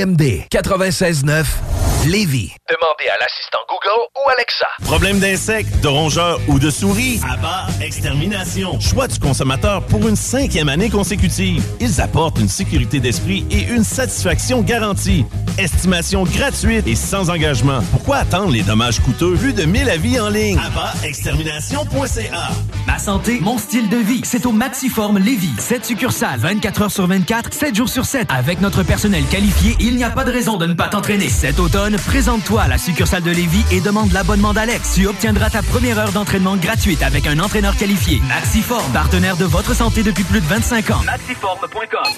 [0.00, 2.52] CJMD 96.9 Lévis.
[2.70, 4.66] Demandez à l'assistant Google ou Alexa.
[4.84, 7.20] Problème d'insectes, de rongeurs ou de souris?
[7.30, 8.80] Abba Extermination.
[8.80, 11.62] Choix du consommateur pour une cinquième année consécutive.
[11.78, 15.26] Ils apportent une sécurité d'esprit et une satisfaction garantie.
[15.58, 17.80] Estimation gratuite et sans engagement.
[17.90, 20.58] Pourquoi attendre les dommages coûteux vu de 1000 avis en ligne?
[20.58, 22.48] AbbaExtermination.ca
[22.86, 25.52] Ma santé, mon style de vie, c'est au Maxiform Lévis.
[25.58, 28.28] 7 succursales, 24 heures sur 24, 7 jours sur 7.
[28.30, 31.28] Avec notre personnel qualifié, il n'y a pas de raison de ne pas t'entraîner.
[31.28, 34.94] Cet automne, présente-toi à la succursale de Lévis et demande l'abonnement d'Alex.
[34.94, 38.20] Tu obtiendras ta première heure d'entraînement gratuite avec un entraîneur qualifié.
[38.28, 41.02] Maxiform, partenaire de votre santé depuis plus de 25 ans.
[41.04, 42.12] Maxiform.com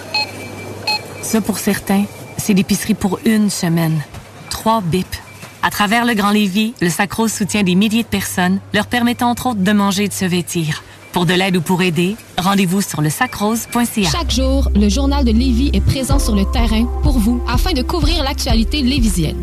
[1.23, 2.05] Ça, pour certains,
[2.39, 4.01] c'est l'épicerie pour une semaine.
[4.51, 5.21] Trois bips.
[5.63, 9.47] À travers le Grand Lévis, le Sacrose soutient des milliers de personnes, leur permettant entre
[9.47, 10.83] autres de manger et de se vêtir.
[11.13, 14.11] Pour de l'aide ou pour aider, rendez-vous sur le sacrose.ca.
[14.11, 17.83] Chaque jour, le journal de Lévis est présent sur le terrain pour vous afin de
[17.83, 19.43] couvrir l'actualité lévisienne.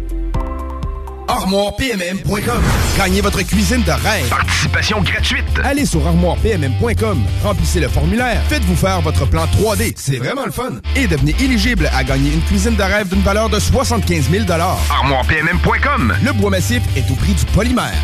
[1.31, 2.61] ArmoirePMM.com.
[2.97, 4.27] Gagnez votre cuisine de rêve.
[4.29, 5.45] Participation gratuite.
[5.63, 7.23] Allez sur ArmoirePMM.com.
[7.41, 8.41] Remplissez le formulaire.
[8.49, 9.93] Faites-vous faire votre plan 3D.
[9.95, 10.71] C'est vraiment le fun.
[10.97, 16.13] Et devenez éligible à gagner une cuisine de rêve d'une valeur de 75 000 ArmoirePMM.com.
[16.21, 17.95] Le bois massif est au prix du polymère.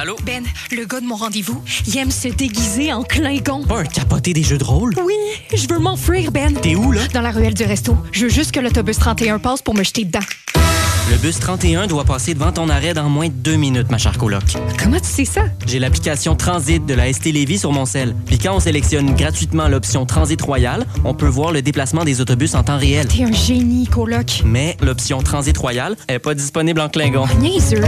[0.00, 0.16] Allô?
[0.24, 3.64] Ben, le gars de mon rendez-vous, il aime se déguiser en Klingon.
[3.64, 4.94] Pas un capoté des jeux de rôle?
[5.04, 5.14] Oui,
[5.52, 6.54] je veux m'enfuir, Ben.
[6.54, 7.00] T'es où, là?
[7.12, 7.96] Dans la ruelle du resto.
[8.12, 10.20] Je veux juste que l'autobus 31 passe pour me jeter dedans.
[11.10, 14.16] Le bus 31 doit passer devant ton arrêt dans moins de deux minutes, ma chère
[14.16, 14.44] coloc.
[14.78, 15.42] Comment tu sais ça?
[15.66, 18.14] J'ai l'application Transit de la ST Lévis sur mon sel.
[18.26, 22.54] Puis quand on sélectionne gratuitement l'option Transit Royal, on peut voir le déplacement des autobus
[22.54, 23.08] en temps réel.
[23.08, 24.42] T'es un génie, coloc.
[24.44, 27.26] Mais l'option Transit Royal est pas disponible en Klingon.
[27.40, 27.82] Niaiseux.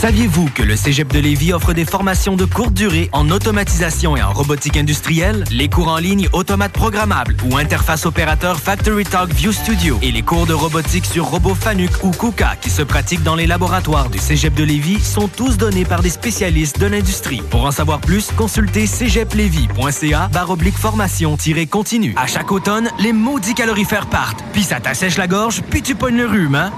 [0.00, 4.22] Saviez-vous que le Cégep de Lévis offre des formations de courte durée en automatisation et
[4.22, 9.52] en robotique industrielle, les cours en ligne automates programmables ou interface opérateur Factory Talk View
[9.52, 13.34] Studio et les cours de robotique sur robot Fanuc ou KUKA qui se pratiquent dans
[13.34, 17.42] les laboratoires du Cégep de Lévis sont tous donnés par des spécialistes de l'industrie.
[17.50, 22.14] Pour en savoir plus, consultez cégeplevis.ca baroblique formation-continue.
[22.16, 26.16] À chaque automne, les maudits calorifères partent, puis ça t'assèche la gorge, puis tu pognes
[26.16, 26.72] le rhume, hein?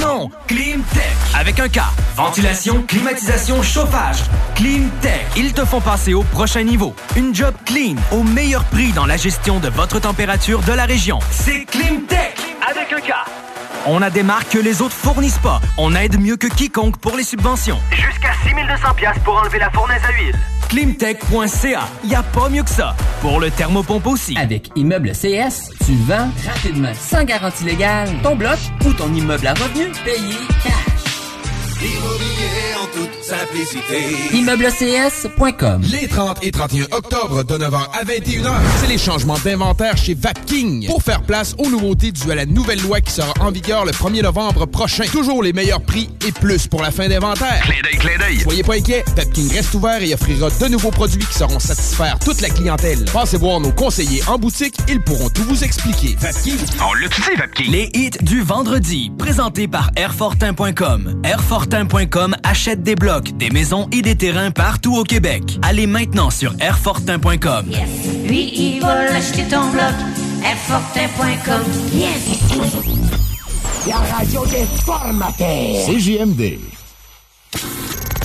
[0.00, 0.30] Non!
[0.46, 1.80] Clean Tech avec un K.
[2.16, 4.18] Ventilation, climatisation, chauffage.
[4.54, 5.26] Clean Tech.
[5.36, 6.94] Ils te font passer au prochain niveau.
[7.16, 11.18] Une job clean, au meilleur prix dans la gestion de votre température de la région.
[11.30, 12.34] C'est Clean Tech
[12.68, 13.12] avec un K.
[13.84, 15.60] On a des marques que les autres fournissent pas.
[15.76, 17.78] On aide mieux que quiconque pour les subventions.
[17.90, 20.38] Jusqu'à 6200 pièces pour enlever la fournaise à huile.
[20.68, 21.88] Climtech.ca.
[22.04, 22.94] Y a pas mieux que ça.
[23.20, 24.36] Pour le thermopompe aussi.
[24.38, 29.54] Avec Immeuble CS, tu vends rapidement, sans garantie légale, ton bloc ou ton immeuble à
[29.54, 31.01] revenu payé cash.
[31.82, 34.36] Immobilier en toute simplicité.
[34.36, 40.14] ImmeubleCS.com Les 30 et 31 octobre de 9h à 21h, c'est les changements d'inventaire chez
[40.14, 43.84] Vapking pour faire place aux nouveautés dues à la nouvelle loi qui sera en vigueur
[43.84, 45.04] le 1er novembre prochain.
[45.10, 47.62] Toujours les meilleurs prix et plus pour la fin d'inventaire.
[47.64, 48.40] Clin d'œil, clin d'œil.
[48.40, 52.40] Soyez pas inquiets, Vapking reste ouvert et offrira de nouveaux produits qui sauront satisfaire toute
[52.40, 53.04] la clientèle.
[53.12, 56.16] Passez voir nos conseillers en boutique, ils pourront tout vous expliquer.
[56.20, 56.58] Vapking.
[56.88, 57.72] On l'utilise, Vapking?
[57.72, 61.20] Les hits du vendredi, présentés par Airfortin.com.
[61.72, 65.42] Airfortin.com achète des blocs, des maisons et des terrains partout au Québec.
[65.62, 67.66] Allez maintenant sur Airfortin.com.
[68.26, 69.94] Lui, il va l'acheter ton bloc.
[70.44, 71.62] Airfortin.com.
[71.94, 72.28] Yes!
[73.86, 75.86] La radio des formateurs.
[75.86, 76.58] CJMD.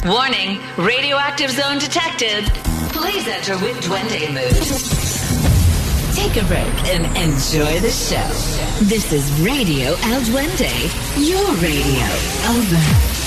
[0.05, 2.43] Warning, radioactive zone detected.
[2.91, 4.57] Please enter with Duende mood.
[6.13, 8.27] Take a break and enjoy the show.
[8.81, 10.73] This is Radio El Duende,
[11.17, 12.07] your radio.
[12.49, 13.26] Over.